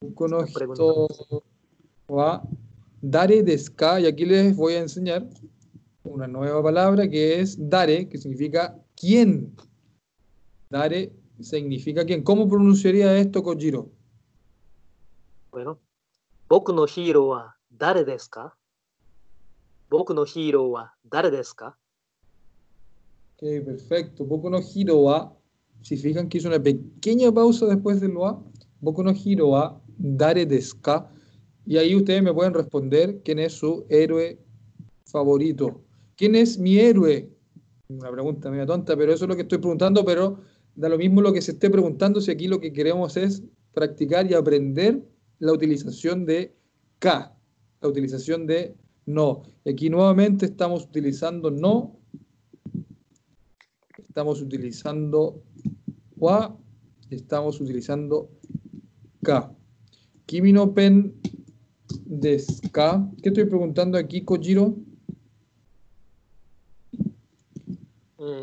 [0.00, 1.08] Boku no Hiro
[2.08, 2.42] wa,
[3.00, 4.00] Dare deska.
[4.00, 5.28] Y aquí les voy a enseñar
[6.04, 9.54] una nueva palabra que es dare, que significa quién.
[10.70, 12.22] Dare significa quién.
[12.22, 13.90] ¿Cómo pronunciaría esto, Kojiro?
[15.50, 15.78] Bueno,
[16.48, 17.57] Boku no Hiro wa.
[17.77, 18.55] 誰ですか
[19.89, 21.77] 僕のヒーローは誰ですか
[23.43, 24.25] Ok, perfecto.
[24.25, 25.33] Boku no hiro wa,
[25.81, 28.41] si fijan que hizo una pequeña pausa después del wa,
[28.79, 31.09] Boku no hiro wa dare desu ka?
[31.65, 34.39] Y ahí ustedes me pueden responder quién es su héroe
[35.05, 35.81] favorito.
[36.15, 37.29] ¿Quién es mi héroe?
[37.89, 40.39] Una pregunta media tonta, pero eso es lo que estoy preguntando, pero
[40.75, 43.43] da lo mismo lo que se esté preguntando si aquí lo que queremos es
[43.73, 45.03] practicar y aprender
[45.39, 46.55] la utilización de
[46.99, 47.35] K,
[47.80, 48.74] la utilización de
[49.06, 49.42] no.
[49.64, 51.98] Y aquí nuevamente estamos utilizando no
[54.18, 55.44] estamos utilizando
[56.16, 56.58] wa,
[57.08, 58.28] estamos utilizando
[59.22, 59.54] ka.
[60.26, 61.14] Kimi no pen
[62.04, 63.08] desu ka.
[63.22, 64.74] ¿Qué estoy preguntando aquí, Kojiro?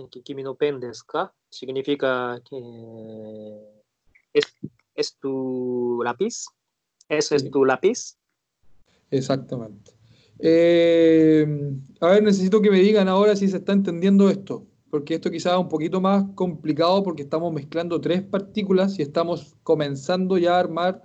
[0.09, 1.33] que kimi no pen desu ka?
[1.49, 2.57] Significa que
[4.31, 4.45] es,
[4.95, 6.45] es tu lápiz.
[7.09, 8.17] ¿Eso es tu lápiz?
[9.17, 9.91] Exactamente.
[10.39, 11.45] Eh,
[12.01, 15.53] a ver, necesito que me digan ahora si se está entendiendo esto, porque esto quizás
[15.53, 20.59] es un poquito más complicado porque estamos mezclando tres partículas y estamos comenzando ya a
[20.59, 21.03] armar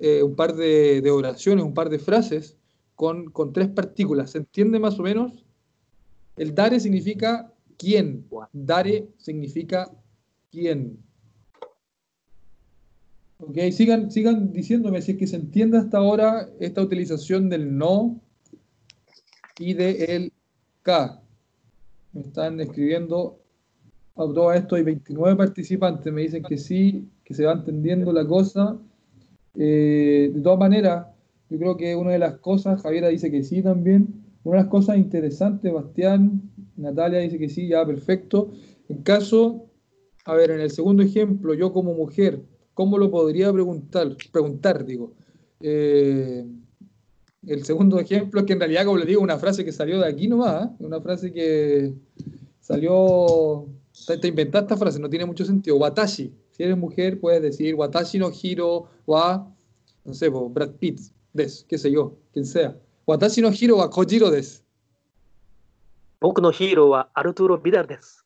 [0.00, 2.56] eh, un par de, de oraciones, un par de frases
[2.96, 4.32] con, con tres partículas.
[4.32, 5.44] ¿Se entiende más o menos?
[6.36, 8.26] El dare significa quién.
[8.52, 9.90] Dare significa
[10.50, 10.98] quién.
[13.38, 18.20] Ok, sigan, sigan diciéndome si es que se entiende hasta ahora esta utilización del no
[19.58, 20.32] y de el
[20.82, 21.20] K.
[22.12, 23.40] Me están escribiendo
[24.14, 28.24] a todo esto, hay 29 participantes, me dicen que sí, que se va entendiendo la
[28.24, 28.78] cosa.
[29.56, 31.06] Eh, de todas maneras,
[31.50, 34.70] yo creo que una de las cosas, Javiera dice que sí también, una de las
[34.70, 36.42] cosas interesantes, Bastián,
[36.76, 38.52] Natalia dice que sí, ya perfecto.
[38.88, 39.66] En caso,
[40.24, 42.40] a ver, en el segundo ejemplo, yo como mujer,
[42.74, 44.16] ¿Cómo lo podría preguntar?
[44.32, 45.12] preguntar digo.
[45.60, 46.44] Eh,
[47.46, 50.08] el segundo ejemplo es que en realidad, como le digo, una frase que salió de
[50.08, 50.70] aquí nomás, ¿eh?
[50.80, 51.94] una frase que
[52.60, 53.66] salió,
[54.20, 55.76] te, inventaste esta frase, no tiene mucho sentido.
[55.76, 59.50] Watashi, si eres mujer puedes decir Watashi no Hiro wa,
[60.04, 61.00] no sé, Brad Pitt,
[61.32, 62.76] des, qué sé yo, quien sea.
[63.06, 64.64] Watashi no Hiro wa Kojiro des.
[66.20, 68.23] Boku no Hiro wa Arturo Vidal des.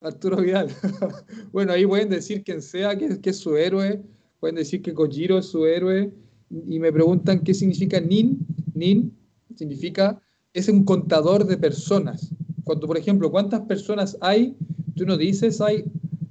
[0.00, 0.68] Arturo Vidal.
[1.52, 4.02] bueno, ahí pueden decir quien sea que, que es su héroe,
[4.40, 6.12] pueden decir que Kojiro es su héroe,
[6.50, 8.38] y me preguntan qué significa Nin.
[8.74, 9.16] Nin
[9.54, 10.20] significa,
[10.52, 12.34] es un contador de personas.
[12.64, 14.56] Cuando, por ejemplo, ¿cuántas personas hay?
[14.96, 15.84] Tú no dices, hay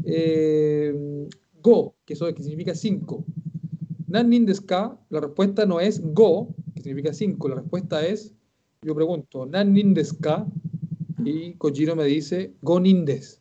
[0.03, 1.27] eh,
[1.61, 3.25] Go, que, eso, que significa 5.
[4.07, 4.97] Nan nin desu ka?
[5.09, 7.49] La respuesta no es Go, que significa 5.
[7.49, 8.33] La respuesta es,
[8.81, 10.47] yo pregunto, Nan nin desu ka?
[11.23, 13.38] Y Kojiro me dice, Go nin desu.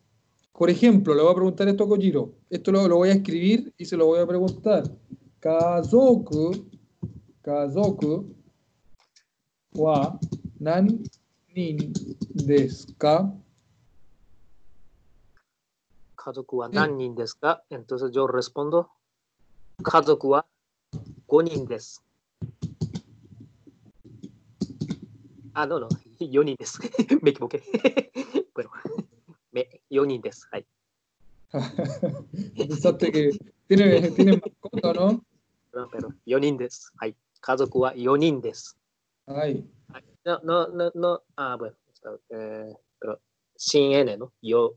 [0.59, 2.33] Por ejemplo, le voy a preguntar esto a Kojiro.
[2.51, 4.83] Esto lo, lo voy a escribir y se lo voy a preguntar.
[5.39, 6.51] Kazoku,
[7.43, 8.35] kazoku
[9.75, 10.19] wa
[10.59, 11.05] nan
[11.55, 11.93] nin
[12.35, 12.89] desu?
[16.17, 16.75] Kazoku wa eh.
[16.75, 17.63] nan nin ka?
[17.71, 18.91] Entonces yo respondo
[19.81, 20.45] Kazoku wa
[21.29, 22.03] gonin desu.
[25.55, 25.89] Ah, no, no,
[26.19, 26.83] yonin desu.
[27.23, 27.63] Me equivoqué.
[28.57, 28.71] bueno.
[29.92, 30.48] 4人です。
[30.52, 30.66] はい。
[32.58, 33.32] Pensaste que
[33.68, 35.24] tiene, tiene mascota, ¿no?
[35.72, 36.92] Pero, pero 4人です。
[36.98, 37.16] はい。
[37.42, 38.78] 家族は4人です。
[39.26, 39.64] Ay,
[40.26, 41.22] No, no, no, no.
[41.36, 41.76] Ah, bueno.
[41.94, 43.20] está, eh, pero
[43.56, 44.32] sin N, ¿no?
[44.42, 44.74] Yo.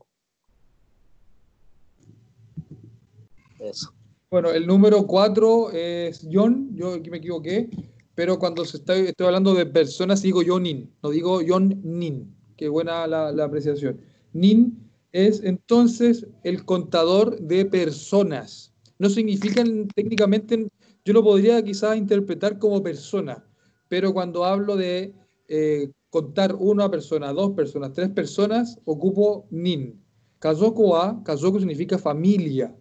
[3.59, 3.93] Eso.
[4.29, 7.69] Bueno, el número 4 es John, yo aquí me equivoqué,
[8.13, 12.35] pero cuando se está, estoy hablando de personas digo Yonin, no digo Yon Nin.
[12.57, 14.01] Qué buena la, la apreciación.
[14.33, 18.72] Nin es entonces el contador de personas.
[18.98, 20.68] No significan técnicamente,
[21.04, 23.44] yo lo podría quizás interpretar como persona,
[23.88, 25.12] pero cuando hablo de
[25.48, 30.00] eh, contar una persona, dos personas, tres personas, ocupo Nin.
[30.38, 32.74] Kazoku wa, Kazoku significa familia.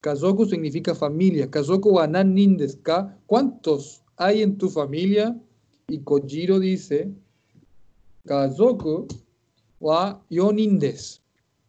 [0.00, 1.48] Kazoku significa familia.
[1.48, 3.16] Kazoku wa nan nin desu ka?
[3.26, 5.38] ¿Cuántos hay en tu familia?
[5.86, 7.08] Y Kojiro dice,
[8.26, 9.06] Kazoku
[9.78, 11.20] wa yonin desu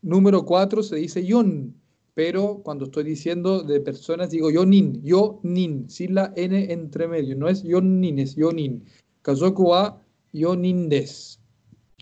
[0.01, 1.75] número 4 se dice yon,
[2.13, 7.47] pero cuando estoy diciendo de personas digo yonin, yonin, sin la n entre medio, no
[7.47, 8.83] es yonin, es yonin.
[9.21, 10.01] Kazoku wa
[10.33, 11.39] yonindes.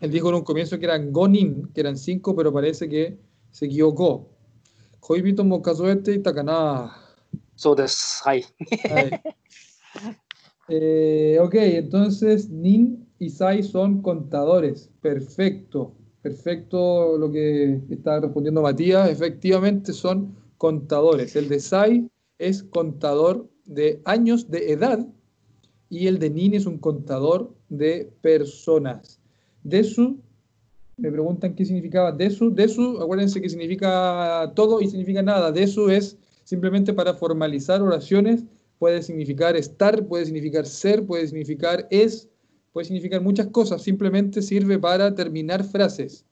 [0.02, 3.18] Él dijo en un comienzo que eran gonin, que eran cinco, pero parece que
[3.52, 4.30] se equivocó.
[5.00, 6.92] Koibito mo kazoete y takana.
[7.56, 8.44] So des, hai.
[10.70, 14.90] Eh, ok, entonces nin y sai son contadores.
[15.02, 15.97] Perfecto.
[16.28, 19.10] Perfecto lo que está respondiendo Matías.
[19.10, 21.38] Efectivamente son contadores.
[21.38, 25.08] El de Sai es contador de años de edad
[25.90, 29.22] y el de Nin es un contador de personas.
[29.64, 30.18] Desu,
[30.98, 32.54] me preguntan qué significaba Desu.
[32.54, 35.54] Desu, acuérdense que significa todo y significa nada.
[35.54, 38.44] Desu es simplemente para formalizar oraciones
[38.80, 42.28] puede significar estar, puede significar ser, puede significar es,
[42.78, 43.82] puede significar muchas cosas.
[43.82, 46.24] Simplemente sirve para terminar frases.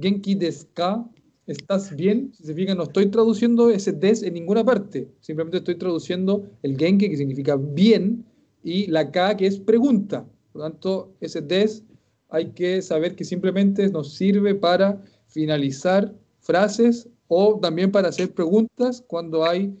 [0.00, 1.08] Genki desu ka?
[1.46, 2.32] ¿Estás bien?
[2.34, 5.08] Si se fijan, no estoy traduciendo ese des en ninguna parte.
[5.20, 8.24] Simplemente estoy traduciendo el genki, que significa bien,
[8.64, 10.26] y la ka, que es pregunta.
[10.52, 11.84] Por lo tanto, ese des
[12.30, 19.04] hay que saber que simplemente nos sirve para finalizar frases o también para hacer preguntas
[19.06, 19.72] cuando hay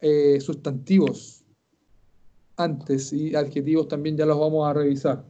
[0.00, 1.43] eh, sustantivos
[2.56, 5.24] antes y adjetivos también ya los vamos a revisar.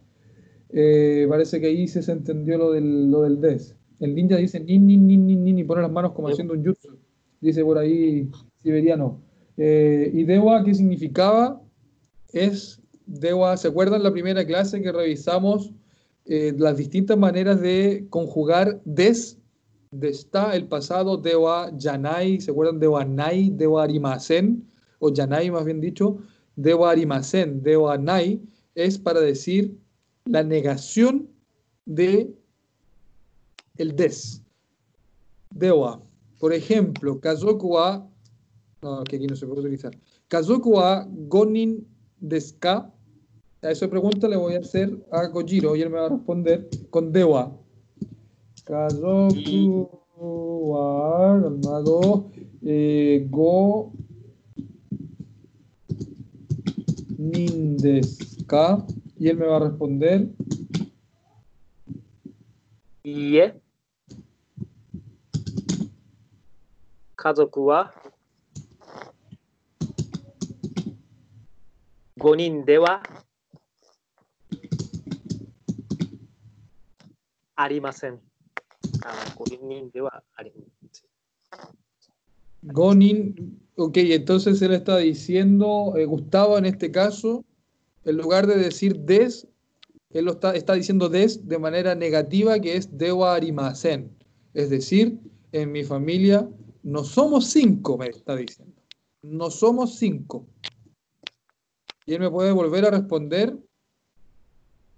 [0.70, 3.76] Eh, parece que ahí se entendió lo del, lo del des.
[4.00, 6.64] El ninja dice nin, nin, nin, nin, nin y pone las manos como haciendo un
[6.64, 6.98] jutsu.
[7.40, 8.28] Dice por ahí
[8.62, 9.20] siberiano.
[9.56, 11.62] Eh, ¿Y dewa qué significaba?
[12.32, 15.72] Es dewa, ¿se acuerdan la primera clase que revisamos
[16.24, 19.38] eh, las distintas maneras de conjugar des?
[19.92, 22.80] De está el pasado, dewa yanai, ¿se acuerdan?
[22.80, 24.66] Dewa nai, dewa arimasen,
[24.98, 26.18] o yanai más bien dicho,
[26.56, 28.40] dewa arimasen, dewa nai,
[28.74, 29.76] es para decir
[30.24, 31.28] la negación
[31.86, 32.34] de
[33.76, 34.42] el des.
[35.50, 36.00] Dewa.
[36.38, 38.08] Por ejemplo, kazoku wa,
[38.82, 39.96] no, que aquí no se puede utilizar.
[40.28, 41.86] Kazoku wa gonin
[42.20, 42.90] desu ka?
[43.62, 46.68] A esa pregunta le voy a hacer a Kojiro y él me va a responder
[46.90, 47.56] con dewa.
[48.64, 52.30] Kazoku wa, calmado,
[52.62, 53.92] eh, go
[57.30, 58.84] nin desu ka?
[59.18, 60.28] Y él me va a responder
[63.04, 63.60] いいえ。
[67.16, 67.94] 家族は
[72.18, 73.02] 5人では
[77.56, 78.20] ありません。
[79.04, 81.14] あ5人ではありません。
[82.66, 83.34] Gonin,
[83.76, 87.44] Ok, entonces él está diciendo, eh, Gustavo en este caso,
[88.04, 89.48] en lugar de decir des,
[90.10, 94.16] él lo está, está diciendo des de manera negativa, que es dewa arimasen.
[94.52, 95.18] Es decir,
[95.50, 96.48] en mi familia
[96.84, 98.80] no somos cinco, me está diciendo.
[99.22, 100.46] No somos cinco.
[102.06, 103.58] Y él me puede volver a responder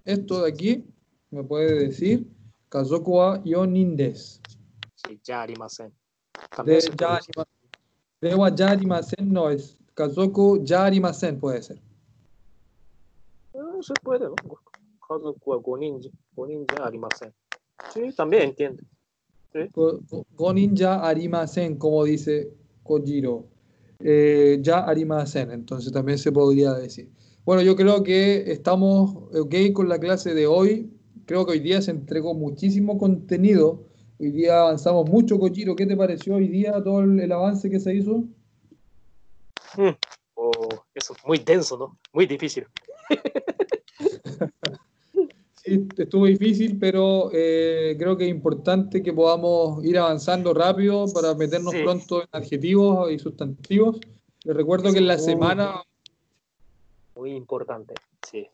[0.04, 0.84] esto de aquí,
[1.30, 2.26] me puede decir,
[2.68, 4.40] Kazoku wa yonindes.
[4.96, 5.92] Sí, ya arimasen.
[6.54, 7.20] También de, ya
[8.20, 9.76] Rewa Yarimasen no es.
[9.94, 11.78] Kazoku Yarimasen puede ser.
[13.54, 14.26] Eh, se puede.
[15.06, 16.10] Kazoku Goninja.
[16.34, 17.32] Goninja Arimasen.
[17.92, 18.82] Sí, también entiendo.
[19.52, 19.70] ¿Sí?
[20.34, 22.52] Goninja Arimasen, como dice
[22.82, 23.44] Kojiro.
[24.00, 27.10] Eh, ya Arimasen, entonces también se podría decir.
[27.44, 30.90] Bueno, yo creo que estamos ok con la clase de hoy.
[31.26, 33.84] Creo que hoy día se entregó muchísimo contenido
[34.18, 35.76] Hoy día avanzamos mucho, Kojiro.
[35.76, 38.24] ¿Qué te pareció hoy día todo el, el avance que se hizo?
[40.34, 40.50] Oh,
[40.94, 41.98] eso es muy denso, ¿no?
[42.12, 42.66] Muy difícil.
[45.64, 51.34] Sí, estuvo difícil, pero eh, creo que es importante que podamos ir avanzando rápido para
[51.34, 51.82] meternos Sí.
[51.82, 53.98] pronto en adjetivos y sustantivos.
[54.44, 55.82] Les recuerdo que en la semana,
[57.16, 57.94] Muy importante.
[58.30, 58.46] Sí.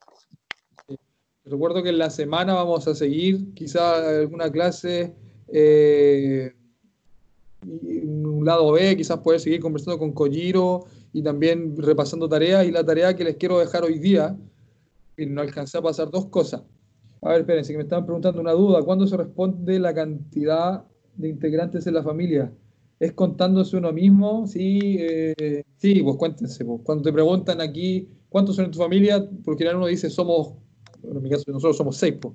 [1.45, 5.15] recuerdo que en la semana vamos a seguir quizá alguna clase
[5.53, 6.53] eh,
[7.65, 12.67] un lado B, quizás poder seguir conversando con Kojiro y también repasando tareas.
[12.67, 14.37] Y la tarea que les quiero dejar hoy día,
[15.17, 16.63] y no alcancé a pasar dos cosas.
[17.21, 18.83] A ver, espérense, que me estaban preguntando una duda.
[18.83, 20.85] ¿Cuándo se responde la cantidad
[21.17, 22.53] de integrantes en la familia?
[22.99, 24.47] ¿Es contándose uno mismo?
[24.47, 26.65] Sí, eh, sí, pues cuéntense.
[26.65, 30.55] Cuando te preguntan aquí cuántos son en tu familia, porque uno dice somos,
[31.03, 32.15] en mi caso nosotros somos seis.
[32.21, 32.35] Pues.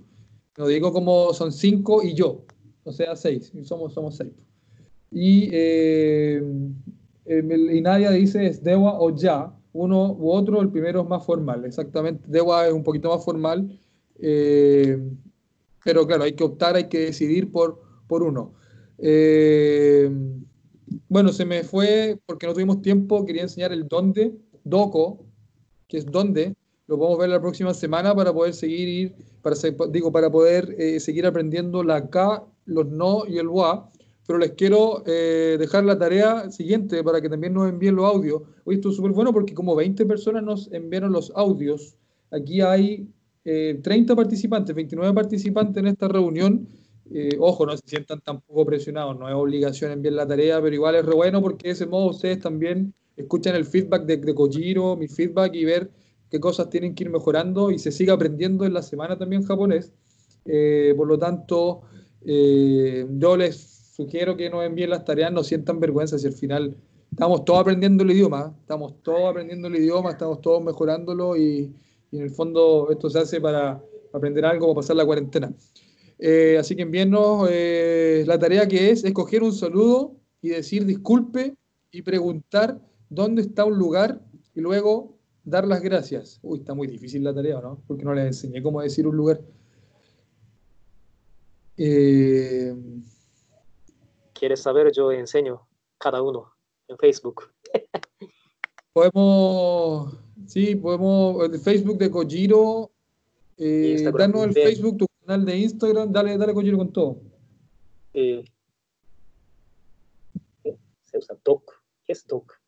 [0.57, 2.43] No digo como son cinco y yo,
[2.87, 3.51] o sea, seis.
[3.63, 4.33] Somos, somos seis.
[5.11, 6.41] Y, eh,
[7.25, 11.25] eh, y Nadia dice es Dewa o ya, uno u otro, el primero es más
[11.25, 12.23] formal, exactamente.
[12.27, 13.79] Dewa es un poquito más formal,
[14.19, 14.97] eh,
[15.83, 18.53] pero claro, hay que optar, hay que decidir por, por uno.
[18.97, 20.09] Eh,
[21.09, 24.33] bueno, se me fue porque no tuvimos tiempo, quería enseñar el dónde,
[24.63, 25.25] Doko,
[25.87, 26.55] que es dónde,
[26.87, 29.55] lo podemos ver la próxima semana para poder seguir, ir, para,
[29.91, 33.89] digo, para poder eh, seguir aprendiendo la K, los no y el wa,
[34.25, 38.43] pero les quiero eh, dejar la tarea siguiente para que también nos envíen los audios.
[38.65, 41.95] Hoy esto es súper bueno porque como 20 personas nos enviaron los audios,
[42.29, 43.07] aquí hay
[43.45, 46.67] eh, 30 participantes, 29 participantes en esta reunión.
[47.09, 50.95] Eh, ojo, no se sientan tampoco presionados, no es obligación enviar la tarea, pero igual
[50.95, 54.97] es re bueno porque de ese modo ustedes también escuchan el feedback de, de Kojiro,
[54.97, 55.89] mi feedback y ver
[56.29, 59.93] qué cosas tienen que ir mejorando y se sigue aprendiendo en la semana también japonés.
[60.45, 61.81] Eh, por lo tanto,
[62.25, 66.75] eh, yo les sugiero que nos envíen las tareas, no sientan vergüenza si al final
[67.11, 71.73] estamos todos aprendiendo el idioma, estamos todos aprendiendo el idioma, estamos todos mejorándolo y,
[72.11, 75.51] en el fondo esto se hace para aprender algo, para pasar la cuarentena.
[76.19, 81.55] Eh, así que envíennos eh, la tarea que es escoger un saludo y decir disculpe
[81.91, 84.21] y preguntar dónde está un lugar
[84.55, 86.39] y luego dar las gracias.
[86.43, 87.81] Uy, está muy difícil la tarea, ¿no?
[87.87, 89.41] Porque no les enseñé cómo decir un lugar.
[91.77, 92.75] Eh,
[94.33, 94.91] ¿Quieres saber?
[94.91, 95.67] Yo enseño
[95.97, 96.51] cada uno
[96.87, 97.51] en Facebook.
[98.93, 100.17] podemos,
[100.47, 102.91] sí, podemos, el Facebook de Kojiro,
[103.57, 104.53] eh, danos el.
[104.53, 107.17] Facebook, tu canal de Instagram, dale, dale Kojiro con todo.
[108.13, 108.43] Eh,
[110.63, 110.77] ¿qué?
[111.03, 111.73] se usa doc.
[112.05, 112.59] ¿Qué es doc?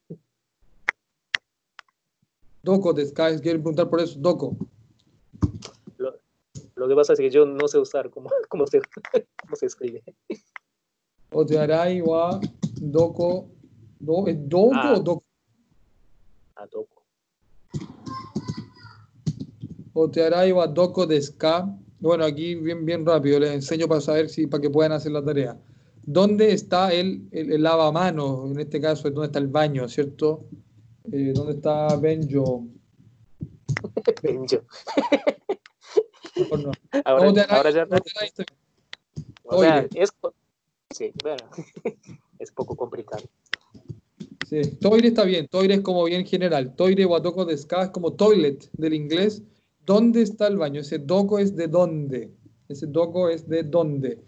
[2.62, 4.56] De Sky, quieren preguntar por eso, Doko.
[6.80, 8.80] Lo, que pasa es que yo no sé usar cómo, cómo, se,
[9.42, 10.02] cómo se escribe.
[11.32, 12.40] Otearai wa
[12.80, 13.50] Doko.
[14.00, 14.94] Do, ¿Es Doko Ah.
[14.96, 15.24] o Doko?
[16.56, 17.04] Ah, doco.
[19.94, 21.64] Otearai wa Doko de Sky.
[22.00, 25.24] Bueno, aquí bien, bien rápido, les enseño para saber si, para que puedan hacer la
[25.24, 25.58] tarea.
[26.04, 28.52] ¿Dónde está el, el, el lavamanos?
[28.52, 30.46] En este caso, ¿dónde está el baño, cierto?
[31.12, 32.66] Eh, ¿Dónde está Benjo?
[34.24, 34.62] Benjo.
[36.58, 36.72] No.
[37.06, 37.98] Ahora, ahora ya no.
[39.44, 40.14] O sea, es,
[40.92, 41.44] sí, bueno,
[42.40, 43.24] es poco complicado.
[44.48, 46.76] Sí, toire está bien, toire es como bien general.
[46.76, 49.44] Toire o doko de ska es como toilet del inglés.
[49.86, 50.82] ¿Dónde está el baño?
[50.82, 52.32] Ese doko es de dónde.
[52.68, 54.20] Ese doko es de dónde.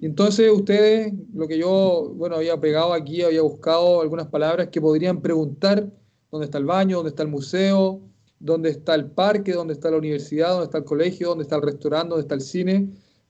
[0.00, 5.20] Entonces ustedes, lo que yo, bueno, había pegado aquí, había buscado algunas palabras que podrían
[5.20, 5.90] preguntar
[6.30, 8.00] dónde está el baño, dónde está el museo,
[8.40, 11.62] dónde está el parque, dónde está la universidad, dónde está el colegio, dónde está el
[11.62, 12.88] restaurante, dónde está el cine,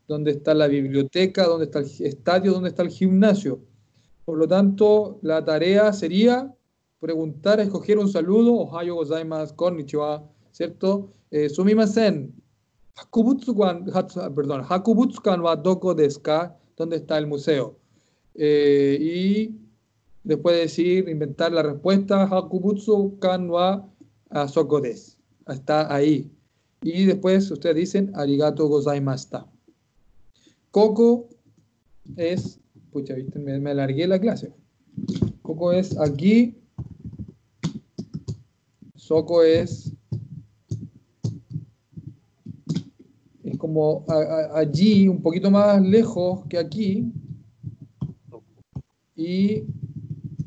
[0.08, 3.60] dónde está la biblioteca, dónde está el estadio, dónde está el gimnasio.
[4.24, 6.54] Por lo tanto, la tarea sería
[7.00, 11.10] preguntar, escoger un saludo, ohayo gozaimasu, konnichiwa, ¿cierto?
[11.30, 12.32] Eh, sumimasen,
[12.94, 16.56] hakubutsukan, hatsu- perdón, hakubutsukan wa doko desu ka?
[16.76, 17.76] ¿Dónde está el museo?
[18.34, 19.54] Eh, y
[20.22, 23.88] después decir, inventar la respuesta, hakubutsukan wa
[24.30, 25.16] asoko desu.
[25.46, 26.30] Está ahí.
[26.82, 29.46] Y después ustedes dicen, arigato gozaimashita.
[30.70, 31.28] Coco
[32.16, 32.58] es,
[32.90, 34.52] pucha, viste, me, me alargué la clase.
[35.42, 36.56] Coco es aquí.
[38.94, 39.92] Soco es.
[43.42, 47.12] Es como a- a- allí, un poquito más lejos que aquí.
[49.16, 49.64] Y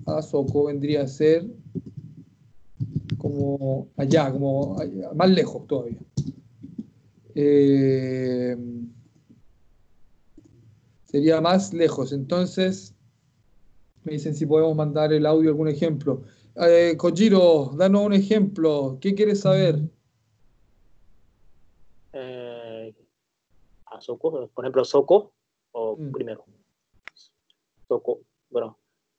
[0.05, 1.47] a Soco vendría a ser
[3.33, 4.77] como allá, como
[5.15, 5.99] más lejos todavía.
[7.35, 8.55] Eh,
[11.05, 12.13] sería más lejos.
[12.13, 12.95] Entonces,
[14.03, 16.23] me dicen si podemos mandar el audio algún ejemplo.
[16.55, 18.97] Eh, Kojiro, danos un ejemplo.
[19.01, 19.79] ¿Qué quieres saber?
[22.13, 22.93] Eh,
[23.85, 25.33] a por ejemplo, Soco,
[25.71, 26.11] o Mm.
[26.11, 26.45] primero.
[27.87, 28.77] Soco, bueno,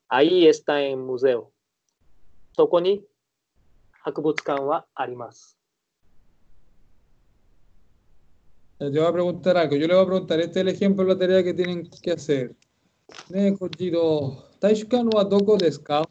[0.08, 1.52] ahí está en museo.
[2.52, 3.04] Soco ni
[4.05, 5.57] hakubutsukan wa arimasu.
[8.80, 9.76] Eh, Te voy a preguntar algo.
[9.76, 10.40] Yo le voy a preguntar.
[10.40, 12.55] Este es el ejemplo de la tarea que tienen que hacer.
[13.30, 16.05] Ne, Kojiro, Taishukan wa doko desu ka?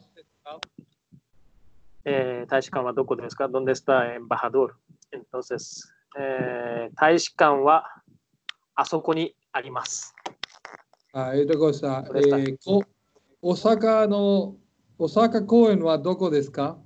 [2.04, 3.46] Eh, Taishikan wa doko desu ka?
[3.46, 4.78] ¿Dónde está el embajador?
[5.10, 7.84] Entonces, eh, Taishikan wa
[8.74, 10.12] asoko ni arimasu.
[11.12, 12.04] Ah, otra cosa.
[12.14, 12.56] Eh,
[13.40, 14.56] Osaka no
[14.98, 16.78] Osaka Koen wa doko desu ka?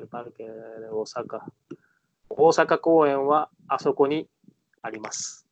[0.00, 1.44] El parque de Osaka.
[2.28, 4.26] Osaka Koen wa asoko ni
[4.82, 5.44] arimasu.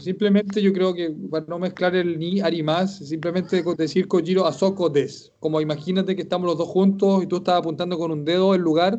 [0.00, 5.30] Simplemente yo creo que para no mezclar el ni arimas, simplemente decir Kojiro Asoko des.
[5.38, 8.62] Como imagínate que estamos los dos juntos y tú estás apuntando con un dedo el
[8.62, 8.98] lugar,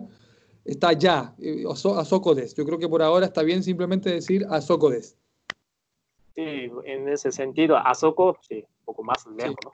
[0.63, 2.53] está allá, eh, Aso- Asoko des.
[2.53, 5.17] Yo creo que por ahora está bien simplemente decir Asoko des.
[6.35, 9.71] Sí, en ese sentido, Asoko, sí, un poco más lejos, ¿no?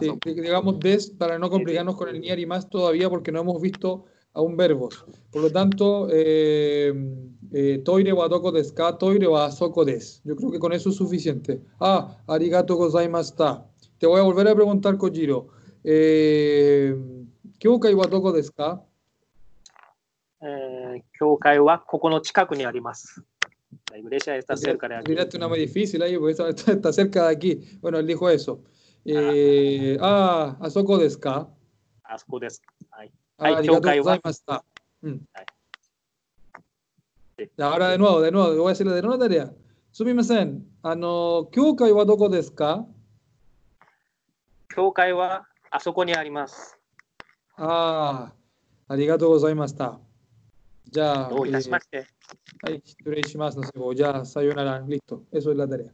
[0.00, 3.60] Sí, digamos des para no complicarnos con el niar y más todavía porque no hemos
[3.60, 4.04] visto
[4.34, 5.04] aún verbos.
[5.30, 6.92] Por lo tanto, eh,
[7.52, 10.22] eh, toire wa toko desu ka, toire wa soko des.
[10.24, 11.60] Yo creo que con eso es suficiente.
[11.80, 13.66] Ah, arigato gozaimasu ta.
[13.98, 15.48] Te voy a volver a preguntar, Kojiro.
[15.84, 16.94] Eh,
[17.58, 18.82] ¿Kyokai wa toko ka?
[20.40, 21.02] Eh,
[23.90, 25.10] La iglesia está cerca de aquí.
[25.10, 27.60] Miraste una muy difícil ahí, porque está, está cerca de aquí.
[27.80, 28.62] Bueno, él dijo eso.
[29.04, 31.48] えー、ああ、あそこですか？
[32.04, 32.62] あそこです。
[32.90, 33.12] はい。
[33.38, 34.64] はい、ありがとうございました。
[35.02, 35.20] うん。
[35.32, 35.46] はい。
[37.56, 38.30] じゃあ、あら、で
[39.00, 39.50] のわりや。
[39.92, 40.64] すみません。
[40.82, 42.86] あの、教会はどこですか？
[44.74, 46.78] 教会はあそこにあります。
[47.56, 48.32] あ
[48.88, 49.98] あ、ありがとうございました。
[50.90, 52.06] じゃあ、どういたしまして。
[52.62, 53.58] はい、失礼します。
[53.94, 55.24] じゃあ、さようなら、リット。
[55.32, 55.92] えそれだだ。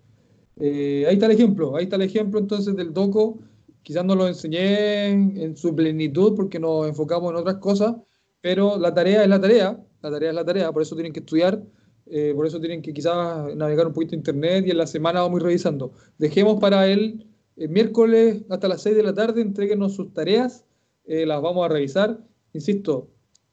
[0.60, 3.38] Eh, ahí está el ejemplo, ahí está el ejemplo entonces del doko.
[3.82, 7.96] Quizás no lo enseñé en, en su plenitud porque nos enfocamos en otras cosas,
[8.40, 11.20] pero la tarea es la tarea, la tarea es la tarea, por eso tienen que
[11.20, 11.62] estudiar,
[12.06, 15.38] eh, por eso tienen que quizás navegar un poquito internet y en la semana vamos
[15.38, 15.92] a ir revisando.
[16.18, 17.26] Dejemos para el,
[17.56, 20.64] el miércoles hasta las 6 de la tarde, entreguenos sus tareas,
[21.04, 22.18] eh, las vamos a revisar.
[22.52, 23.10] Insisto,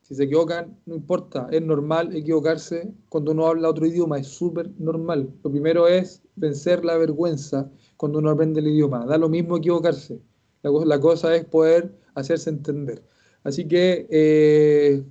[0.07, 4.69] Si se equivocan, no importa, es normal equivocarse cuando uno habla otro idioma, es súper
[4.77, 5.33] normal.
[5.43, 9.03] Lo primero es vencer la vergüenza cuando uno aprende el idioma.
[9.07, 10.21] Da lo mismo equivocarse.
[10.61, 13.01] La, cosa es poder hacerse entender.
[13.43, 15.03] Así que, eh,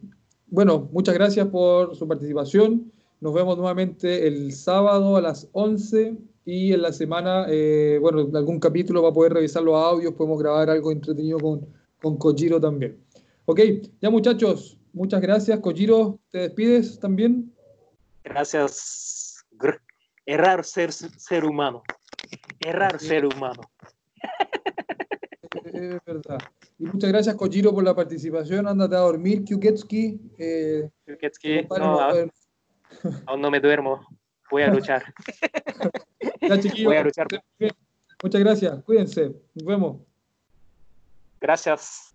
[0.46, 2.92] bueno, muchas gracias por su participación.
[3.20, 8.36] Nos vemos nuevamente el sábado a las 11 y en la semana, eh, bueno, en
[8.36, 11.66] algún capítulo va a poder revisar los audios, podemos grabar algo entretenido con,
[12.00, 13.02] con Kojiro también.
[13.46, 13.60] Ok,
[14.00, 15.58] ya muchachos, Muchas gracias.
[15.58, 17.52] Kojiro, ¿te despides también?
[18.22, 19.44] Gracias.
[20.24, 21.82] Errar ser, ser humano.
[22.60, 23.60] Errar ser humano.
[25.64, 26.38] Es verdad.
[26.78, 28.68] Y muchas gracias, Kojiro, por la participación.
[28.68, 30.20] Ándate a dormir, Kyuketsuki.
[30.38, 30.88] Eh,
[31.76, 32.00] no,
[33.26, 34.06] aún, no me duermo.
[34.48, 35.12] Voy a luchar.
[36.40, 37.26] ya, Voy a luchar.
[38.22, 38.82] Muchas gracias.
[38.84, 39.34] Cuídense.
[39.54, 40.00] Nos vemos.
[41.40, 42.12] Gracias.